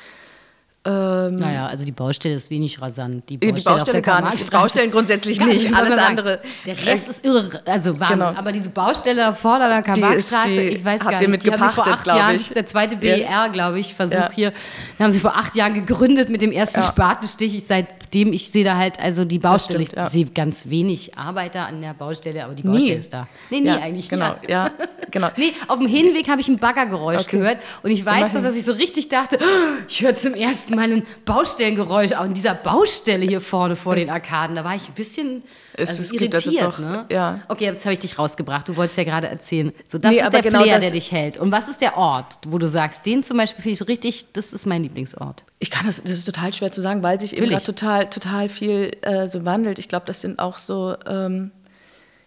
Ähm, 0.85 1.35
Naja, 1.35 1.65
also 1.67 1.83
die 1.83 1.91
Baustelle 1.91 2.35
ist 2.35 2.49
wenig 2.51 2.79
rasant. 2.81 3.27
Die 3.29 3.37
die 3.37 3.47
Baustelle, 3.47 3.73
auf 3.73 3.79
Baustelle 3.79 3.93
der 3.93 4.01
gar 4.01 4.21
nicht, 4.21 4.29
Karl-Marx-Straße- 4.51 4.51
Baustellen 4.61 4.91
grundsätzlich 4.91 5.39
nicht, 5.45 5.73
alles 5.75 5.97
andere. 5.97 6.39
Der 6.65 6.85
Rest 6.85 7.09
ist 7.09 7.25
irre, 7.25 7.61
also 7.65 7.99
Wahnsinn. 7.99 8.19
Genau. 8.19 8.33
Aber 8.35 8.51
diese 8.51 8.69
Baustelle 8.69 9.33
vor 9.33 9.57
der 9.59 9.81
Die 9.81 9.93
die 9.93 10.59
ich 10.75 10.85
weiß 10.85 11.01
gar 11.01 11.19
nicht, 11.19 11.29
mit 11.29 11.43
die 11.43 11.51
haben 11.51 11.69
sie 11.69 11.73
vor 11.75 11.87
acht 11.87 12.05
Jahren, 12.07 12.35
ich. 12.35 12.41
das 12.43 12.47
ist 12.49 12.55
der 12.55 12.65
zweite 12.67 12.97
BER, 12.97 13.49
glaube 13.49 13.79
ich, 13.79 13.93
Versuch 13.95 14.15
Ja. 14.15 14.31
hier. 14.31 14.51
Den 14.99 15.03
haben 15.05 15.11
sie 15.11 15.19
vor 15.19 15.35
acht 15.35 15.55
Jahren 15.55 15.73
gegründet 15.73 16.29
mit 16.29 16.41
dem 16.41 16.51
ersten 16.51 16.79
Ja. 16.81 16.85
Spatenstich. 16.85 17.55
Ich, 17.55 17.65
seitdem, 17.65 18.31
ich 18.33 18.49
sehe 18.51 18.63
da 18.63 18.77
halt, 18.77 18.99
also 18.99 19.25
die 19.25 19.39
Baustelle, 19.39 19.81
stimmt, 19.85 19.97
ja. 19.97 20.05
ich 20.05 20.11
sehe 20.11 20.25
ganz 20.25 20.69
wenig 20.69 21.17
Arbeiter 21.17 21.65
an 21.67 21.81
der 21.81 21.93
Baustelle, 21.93 22.43
aber 22.45 22.53
die 22.53 22.63
Baustelle 22.63 22.95
ist 22.95 23.13
da. 23.13 23.27
Nee, 23.49 23.61
nie 23.61 23.67
ja, 23.67 23.75
eigentlich. 23.77 24.07
Genau, 24.09 24.35
ja. 24.47 24.65
ja, 24.65 24.71
genau. 25.11 25.29
Nee, 25.37 25.53
auf 25.67 25.79
dem 25.79 25.87
Hinweg 25.87 26.29
habe 26.29 26.41
ich 26.41 26.47
ein 26.47 26.57
Baggergeräusch 26.59 27.21
Okay. 27.21 27.37
gehört 27.37 27.57
und 27.83 27.91
ich 27.91 28.05
weiß 28.05 28.33
noch, 28.33 28.43
dass 28.43 28.55
ich 28.55 28.63
so 28.65 28.73
richtig 28.73 29.09
dachte, 29.09 29.37
"Oh, 29.41 29.43
ich 29.87 30.01
höre 30.01 30.15
zum 30.15 30.33
ersten 30.35 30.74
Ein 30.79 31.03
Baustellengeräusch 31.25 32.13
auch 32.13 32.25
in 32.25 32.33
dieser 32.33 32.53
Baustelle 32.55 33.25
hier 33.25 33.41
vorne 33.41 33.75
vor 33.75 33.95
den 33.95 34.09
Arkaden. 34.09 34.55
Da 34.55 34.63
war 34.63 34.75
ich 34.75 34.87
ein 34.89 34.93
bisschen 34.93 35.43
Es- 35.73 35.89
also 35.89 36.01
es 36.03 36.11
also 36.11 36.15
irritiert. 36.25 36.63
doch- 36.63 36.79
ne? 36.79 37.05
ja. 37.11 37.41
Okay, 37.47 37.65
jetzt 37.65 37.85
habe 37.85 37.93
ich 37.93 37.99
dich 37.99 38.17
rausgebracht. 38.17 38.67
Du 38.67 38.75
wolltest 38.77 38.97
ja 38.97 39.03
gerade 39.03 39.27
erzählen. 39.27 39.71
So, 39.87 39.97
das 39.97 40.11
Nee, 40.11 40.19
ist 40.21 40.33
der 40.33 40.41
genau 40.41 40.61
Flair, 40.61 40.79
der 40.79 40.91
dich 40.91 41.11
hält. 41.11 41.37
Und 41.37 41.51
was 41.51 41.67
ist 41.67 41.81
der 41.81 41.97
Ort, 41.97 42.39
wo 42.47 42.57
du 42.57 42.67
sagst, 42.67 43.05
den 43.05 43.23
zum 43.23 43.37
Beispiel 43.37 43.61
finde 43.61 43.73
ich 43.73 43.79
so 43.79 43.85
richtig, 43.85 44.33
das 44.33 44.53
ist 44.53 44.65
mein 44.65 44.83
Lieblingsort. 44.83 45.43
Ich 45.59 45.71
kann 45.71 45.85
das, 45.85 46.01
das 46.01 46.11
ist 46.11 46.25
total 46.25 46.53
schwer 46.53 46.71
zu 46.71 46.81
sagen, 46.81 47.03
weil 47.03 47.19
sich 47.19 47.33
eben 47.33 47.43
Natürlich. 47.49 47.65
gerade 47.65 47.75
total, 47.75 48.09
total 48.09 48.49
viel 48.49 48.91
äh, 49.01 49.27
so 49.27 49.45
wandelt. 49.45 49.79
Ich 49.79 49.89
glaube, 49.89 50.05
das 50.05 50.21
sind 50.21 50.39
auch 50.39 50.57
so, 50.57 50.95
ähm, 51.07 51.51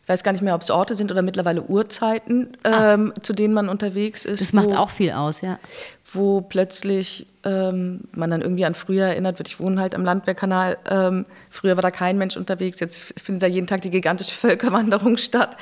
ich 0.02 0.08
weiß 0.10 0.22
gar 0.22 0.32
nicht 0.32 0.40
mehr, 0.40 0.54
ob 0.54 0.62
es 0.62 0.70
Orte 0.70 0.94
sind 0.94 1.10
oder 1.12 1.20
mittlerweile 1.20 1.62
Uhrzeiten, 1.62 2.56
ähm, 2.64 3.12
zu 3.22 3.34
denen 3.34 3.52
man 3.52 3.68
unterwegs 3.68 4.24
ist. 4.24 4.40
Ah. 4.40 4.44
Das 4.44 4.52
macht 4.54 4.74
auch 4.74 4.88
viel 4.88 5.12
aus, 5.12 5.42
ja. 5.42 5.58
Wo 6.12 6.40
plötzlich 6.40 7.26
ähm, 7.44 8.00
man 8.12 8.30
dann 8.30 8.40
irgendwie 8.40 8.64
an 8.64 8.74
früher 8.74 9.06
erinnert 9.06 9.38
wird. 9.38 9.48
Ich 9.48 9.60
wohne 9.60 9.80
halt 9.80 9.94
am 9.94 10.04
Landwehrkanal. 10.04 10.78
Ähm, 10.88 11.26
früher 11.50 11.76
war 11.76 11.82
da 11.82 11.90
kein 11.90 12.18
Mensch 12.18 12.36
unterwegs. 12.36 12.80
Jetzt 12.80 13.20
findet 13.20 13.42
da 13.42 13.46
jeden 13.46 13.66
Tag 13.66 13.82
die 13.82 13.90
gigantische 13.90 14.34
Völkerwanderung 14.34 15.16
statt. 15.16 15.56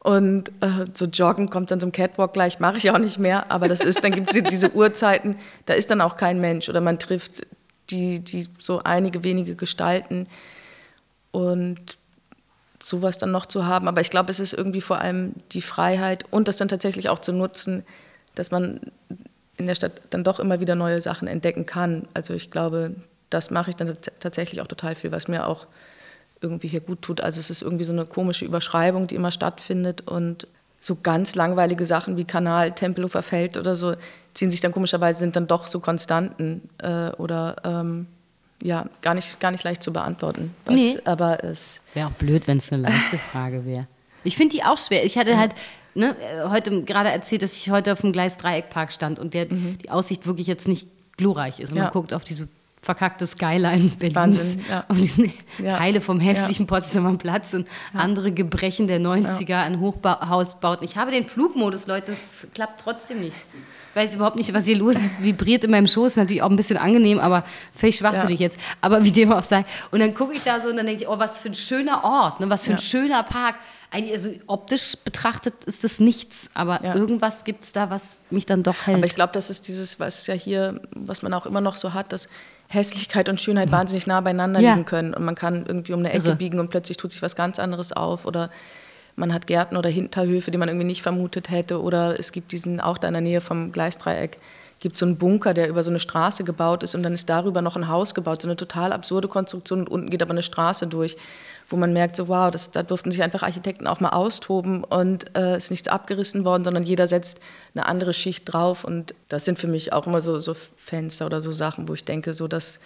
Und 0.00 0.48
äh, 0.60 0.86
so 0.94 1.04
joggen 1.06 1.50
kommt 1.50 1.70
dann 1.70 1.80
ein 1.80 1.92
Catwalk 1.92 2.32
gleich, 2.32 2.58
mache 2.58 2.78
ich 2.78 2.90
auch 2.90 2.98
nicht 2.98 3.18
mehr. 3.18 3.50
Aber 3.50 3.68
das 3.68 3.80
ist, 3.80 4.02
dann 4.02 4.12
gibt 4.12 4.34
es 4.34 4.42
diese 4.44 4.72
Uhrzeiten, 4.74 5.36
da 5.66 5.74
ist 5.74 5.90
dann 5.90 6.00
auch 6.00 6.16
kein 6.16 6.40
Mensch. 6.40 6.68
Oder 6.68 6.80
man 6.80 6.98
trifft 6.98 7.46
die, 7.90 8.20
die 8.20 8.48
so 8.58 8.82
einige 8.82 9.24
wenige 9.24 9.56
Gestalten. 9.56 10.26
Und 11.32 11.98
sowas 12.82 13.18
dann 13.18 13.30
noch 13.30 13.46
zu 13.46 13.66
haben. 13.66 13.88
Aber 13.88 14.00
ich 14.00 14.10
glaube, 14.10 14.30
es 14.30 14.40
ist 14.40 14.52
irgendwie 14.52 14.80
vor 14.80 15.00
allem 15.00 15.34
die 15.52 15.62
Freiheit 15.62 16.24
und 16.30 16.48
das 16.48 16.56
dann 16.56 16.68
tatsächlich 16.68 17.08
auch 17.08 17.18
zu 17.18 17.32
nutzen, 17.32 17.84
dass 18.34 18.50
man 18.50 18.80
in 19.60 19.66
der 19.68 19.74
Stadt 19.76 19.92
dann 20.10 20.24
doch 20.24 20.40
immer 20.40 20.60
wieder 20.60 20.74
neue 20.74 21.00
Sachen 21.00 21.28
entdecken 21.28 21.66
kann. 21.66 22.08
Also 22.14 22.34
ich 22.34 22.50
glaube, 22.50 22.94
das 23.30 23.50
mache 23.50 23.70
ich 23.70 23.76
dann 23.76 23.88
tats- 23.88 24.10
tatsächlich 24.20 24.60
auch 24.60 24.66
total 24.66 24.94
viel, 24.94 25.12
was 25.12 25.28
mir 25.28 25.46
auch 25.46 25.66
irgendwie 26.40 26.68
hier 26.68 26.80
gut 26.80 27.02
tut. 27.02 27.20
Also 27.20 27.38
es 27.38 27.50
ist 27.50 27.62
irgendwie 27.62 27.84
so 27.84 27.92
eine 27.92 28.06
komische 28.06 28.44
Überschreibung, 28.44 29.06
die 29.06 29.14
immer 29.14 29.30
stattfindet 29.30 30.00
und 30.08 30.46
so 30.80 30.96
ganz 31.02 31.34
langweilige 31.34 31.84
Sachen 31.84 32.16
wie 32.16 32.24
Kanal, 32.24 32.72
Tempelhofer 32.72 33.22
Feld 33.22 33.58
oder 33.58 33.76
so 33.76 33.94
ziehen 34.32 34.50
sich 34.50 34.60
dann 34.62 34.72
komischerweise, 34.72 35.18
sind 35.20 35.36
dann 35.36 35.46
doch 35.46 35.66
so 35.66 35.78
Konstanten 35.80 36.68
äh, 36.78 37.10
oder 37.18 37.56
ähm, 37.64 38.06
ja, 38.62 38.86
gar 39.02 39.14
nicht, 39.14 39.40
gar 39.40 39.50
nicht 39.50 39.64
leicht 39.64 39.82
zu 39.82 39.92
beantworten. 39.92 40.54
Was, 40.64 40.74
Nee. 40.74 40.98
Aber 41.04 41.44
es 41.44 41.82
Wäre 41.94 42.06
auch 42.08 42.12
blöd, 42.12 42.46
wenn 42.46 42.58
es 42.58 42.72
eine 42.72 42.82
leichte 42.82 43.18
Frage 43.32 43.64
wäre. 43.66 43.86
Ich 44.24 44.36
finde 44.36 44.54
die 44.54 44.64
auch 44.64 44.78
schwer. 44.78 45.04
Ich 45.04 45.18
hatte 45.18 45.36
halt 45.38 45.54
ne, 45.94 46.14
heute 46.48 46.82
gerade 46.82 47.10
erzählt, 47.10 47.42
dass 47.42 47.54
ich 47.56 47.70
heute 47.70 47.92
auf 47.92 48.00
dem 48.00 48.12
Gleis 48.12 48.36
Dreieckpark 48.36 48.92
stand 48.92 49.18
und 49.18 49.34
der, 49.34 49.46
die 49.46 49.90
Aussicht 49.90 50.26
wirklich 50.26 50.46
jetzt 50.46 50.68
nicht 50.68 50.88
glorreich 51.16 51.60
ist. 51.60 51.70
Und 51.70 51.76
man 51.76 51.84
Mhm. 51.84 51.86
Ja. 51.88 51.90
guckt 51.92 52.14
auf 52.14 52.24
diese 52.24 52.48
verkackte 52.82 53.26
Skyline 53.26 53.90
Berlins, 53.98 54.14
Wahnsinn, 54.16 54.64
ja. 54.70 54.84
auf 54.88 54.96
diese 54.96 55.24
Ja. 55.58 55.76
Teile 55.76 56.00
vom 56.00 56.18
hässlichen 56.20 56.66
Potsdamer 56.66 57.16
Platz 57.18 57.52
und 57.52 57.68
andere 57.92 58.32
Gebrechen 58.32 58.86
der 58.86 59.00
90er 59.00 59.56
an 59.56 59.80
Hochhausbauten. 59.80 60.84
Ich 60.86 60.96
habe 60.96 61.10
den 61.10 61.26
Flugmodus, 61.26 61.86
Leute, 61.86 62.12
das 62.12 62.20
klappt 62.54 62.80
trotzdem 62.80 63.20
nicht. 63.20 63.36
weiß 63.92 64.14
überhaupt 64.14 64.36
nicht, 64.36 64.54
was 64.54 64.66
hier 64.66 64.76
los 64.78 64.94
ist. 64.94 65.20
Vibriert 65.20 65.64
in 65.64 65.72
meinem 65.72 65.88
Schoß, 65.88 66.14
natürlich 66.14 66.42
auch 66.42 66.48
ein 66.50 66.54
bisschen 66.54 66.76
angenehm, 66.78 67.18
aber 67.18 67.42
völlig 67.74 67.96
schwachsinnig 67.96 68.38
Ja. 68.38 68.46
jetzt. 68.46 68.58
Aber 68.80 69.02
wie 69.04 69.10
dem 69.10 69.32
auch 69.32 69.42
sei. 69.42 69.64
Und 69.90 69.98
dann 69.98 70.14
gucke 70.14 70.32
ich 70.32 70.42
da 70.44 70.60
so 70.60 70.68
und 70.68 70.76
dann 70.76 70.86
denke 70.86 71.02
ich, 71.02 71.08
oh, 71.08 71.18
was 71.18 71.40
für 71.40 71.48
ein 71.48 71.54
schöner 71.56 72.04
Ort, 72.04 72.38
ne? 72.38 72.48
was 72.48 72.64
für 72.66 72.70
ein 72.70 72.76
Ja. 72.76 72.82
schöner 72.82 73.22
Park. 73.24 73.56
Eigentlich, 73.90 74.12
also 74.12 74.30
optisch 74.46 74.96
betrachtet 75.04 75.64
ist 75.64 75.82
das 75.82 75.98
nichts, 75.98 76.50
aber 76.54 76.80
Ja. 76.84 76.94
irgendwas 76.94 77.42
gibt 77.42 77.64
es 77.64 77.72
da, 77.72 77.90
was 77.90 78.16
mich 78.30 78.46
dann 78.46 78.62
doch 78.62 78.86
hält. 78.86 78.98
Aber 78.98 79.06
ich 79.06 79.16
glaube, 79.16 79.32
das 79.32 79.50
ist 79.50 79.66
dieses, 79.66 79.98
was 79.98 80.28
ja 80.28 80.34
hier, 80.34 80.80
was 80.94 81.22
man 81.22 81.34
auch 81.34 81.44
immer 81.44 81.60
noch 81.60 81.76
so 81.76 81.92
hat, 81.92 82.12
dass 82.12 82.28
Hässlichkeit 82.72 83.28
und 83.28 83.40
Schönheit 83.40 83.72
wahnsinnig 83.72 84.06
nah 84.06 84.20
beieinander 84.20 84.60
Ja. 84.60 84.70
liegen 84.74 84.84
können. 84.84 85.12
Und 85.12 85.24
man 85.24 85.34
kann 85.34 85.64
irgendwie 85.66 85.92
um 85.92 85.98
eine 85.98 86.12
Ecke 86.12 86.28
Irre. 86.28 86.36
biegen 86.36 86.60
und 86.60 86.70
plötzlich 86.70 86.96
tut 86.96 87.10
sich 87.10 87.20
was 87.20 87.34
ganz 87.34 87.58
anderes 87.58 87.92
auf. 87.92 88.26
Oder 88.26 88.48
man 89.16 89.34
hat 89.34 89.48
Gärten 89.48 89.76
oder 89.76 89.90
Hinterhöfe, 89.90 90.52
die 90.52 90.56
man 90.58 90.68
irgendwie 90.68 90.86
nicht 90.86 91.02
vermutet 91.02 91.50
hätte. 91.50 91.82
Oder 91.82 92.18
es 92.20 92.30
gibt 92.30 92.52
diesen, 92.52 92.80
auch 92.80 92.96
da 92.96 93.08
in 93.08 93.14
der 93.14 93.22
Nähe 93.22 93.40
vom 93.40 93.72
Gleisdreieck, 93.72 94.36
gibt 94.78 94.96
so 94.96 95.04
einen 95.04 95.16
Bunker, 95.16 95.52
der 95.52 95.68
über 95.68 95.82
so 95.82 95.90
eine 95.90 95.98
Straße 95.98 96.44
gebaut 96.44 96.84
ist 96.84 96.94
und 96.94 97.02
dann 97.02 97.12
ist 97.12 97.28
darüber 97.28 97.60
noch 97.60 97.74
ein 97.76 97.88
Haus 97.88 98.14
gebaut. 98.14 98.40
So 98.40 98.48
eine 98.48 98.56
total 98.56 98.92
absurde 98.92 99.26
Konstruktion 99.26 99.80
und 99.80 99.88
unten 99.88 100.08
geht 100.08 100.22
aber 100.22 100.30
eine 100.30 100.42
Straße 100.42 100.86
durch, 100.86 101.16
wo 101.70 101.76
man 101.76 101.92
merkt, 101.92 102.16
so 102.16 102.28
wow, 102.28 102.50
das, 102.50 102.72
da 102.72 102.82
durften 102.82 103.12
sich 103.12 103.22
einfach 103.22 103.44
Architekten 103.44 103.86
auch 103.86 104.00
mal 104.00 104.10
austoben 104.10 104.82
und 104.84 105.36
äh, 105.36 105.56
ist 105.56 105.70
nichts 105.70 105.88
abgerissen 105.88 106.44
worden, 106.44 106.64
sondern 106.64 106.82
jeder 106.82 107.06
setzt 107.06 107.40
eine 107.74 107.86
andere 107.86 108.12
Schicht 108.12 108.52
drauf. 108.52 108.84
Und 108.84 109.14
das 109.28 109.44
sind 109.44 109.58
für 109.58 109.68
mich 109.68 109.92
auch 109.92 110.06
immer 110.06 110.20
so, 110.20 110.40
so 110.40 110.54
Fenster 110.54 111.26
oder 111.26 111.40
so 111.40 111.52
Sachen, 111.52 111.88
wo 111.88 111.94
ich 111.94 112.04
denke, 112.04 112.34
so 112.34 112.48
das 112.48 112.80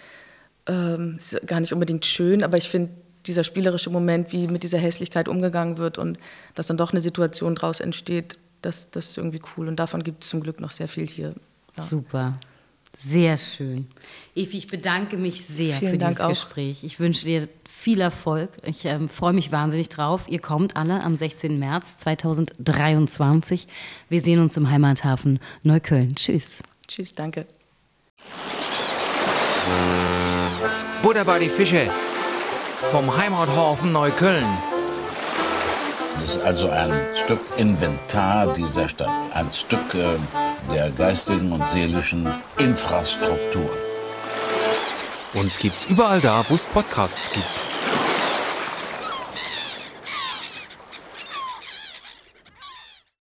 ähm, 0.67 1.15
ist 1.17 1.45
gar 1.47 1.59
nicht 1.59 1.73
unbedingt 1.73 2.05
schön, 2.05 2.43
aber 2.43 2.57
ich 2.57 2.69
finde 2.69 2.91
dieser 3.25 3.43
spielerische 3.43 3.89
Moment, 3.89 4.31
wie 4.31 4.47
mit 4.47 4.61
dieser 4.61 4.77
Hässlichkeit 4.77 5.27
umgegangen 5.27 5.79
wird 5.79 5.97
und 5.97 6.19
dass 6.53 6.67
dann 6.67 6.77
doch 6.77 6.91
eine 6.91 6.99
Situation 6.99 7.55
draus 7.55 7.79
entsteht, 7.79 8.37
das, 8.61 8.91
das 8.91 9.09
ist 9.09 9.17
irgendwie 9.17 9.41
cool. 9.57 9.67
Und 9.67 9.77
davon 9.77 10.03
gibt 10.03 10.23
es 10.23 10.29
zum 10.29 10.41
Glück 10.41 10.59
noch 10.59 10.71
sehr 10.71 10.87
viel 10.87 11.07
hier. 11.07 11.33
Ja. 11.75 11.83
Super. 11.83 12.39
Sehr 12.97 13.37
schön. 13.37 13.87
Evi, 14.35 14.57
ich 14.57 14.67
bedanke 14.67 15.17
mich 15.17 15.45
sehr 15.45 15.75
Vielen 15.75 15.91
für 15.93 15.97
Dank 15.97 16.11
dieses 16.13 16.25
auch. 16.25 16.29
Gespräch. 16.29 16.83
Ich 16.83 16.99
wünsche 16.99 17.25
dir 17.25 17.47
viel 17.67 17.99
Erfolg. 18.01 18.49
Ich 18.65 18.85
ähm, 18.85 19.09
freue 19.09 19.33
mich 19.33 19.51
wahnsinnig 19.51 19.89
drauf. 19.89 20.25
Ihr 20.27 20.39
kommt 20.39 20.75
alle 20.77 21.03
am 21.03 21.17
16. 21.17 21.59
März 21.59 21.99
2023. 21.99 23.67
Wir 24.09 24.21
sehen 24.21 24.39
uns 24.39 24.55
im 24.57 24.69
Heimathafen 24.69 25.39
Neukölln. 25.63 26.15
Tschüss. 26.15 26.63
Tschüss, 26.87 27.13
danke. 27.13 27.45
Buddha 31.01 31.23
bei 31.23 31.39
die 31.39 31.49
Fische. 31.49 31.89
Vom 32.89 33.15
Heimathafen 33.15 33.91
Neukölln. 33.91 34.45
Es 36.23 36.37
ist 36.37 36.43
also 36.43 36.69
ein 36.69 36.91
Stück 37.23 37.39
Inventar 37.57 38.53
dieser 38.53 38.89
Stadt, 38.89 39.11
ein 39.33 39.51
Stück 39.51 39.93
äh, 39.93 40.15
der 40.71 40.91
geistigen 40.91 41.51
und 41.51 41.65
seelischen 41.69 42.27
Infrastruktur. 42.57 43.69
Uns 45.33 45.59
gibt's 45.59 45.85
überall 45.85 46.21
da, 46.21 46.43
wo 46.47 46.55
es 46.55 46.65
Podcasts 46.65 47.31
gibt. 47.31 47.74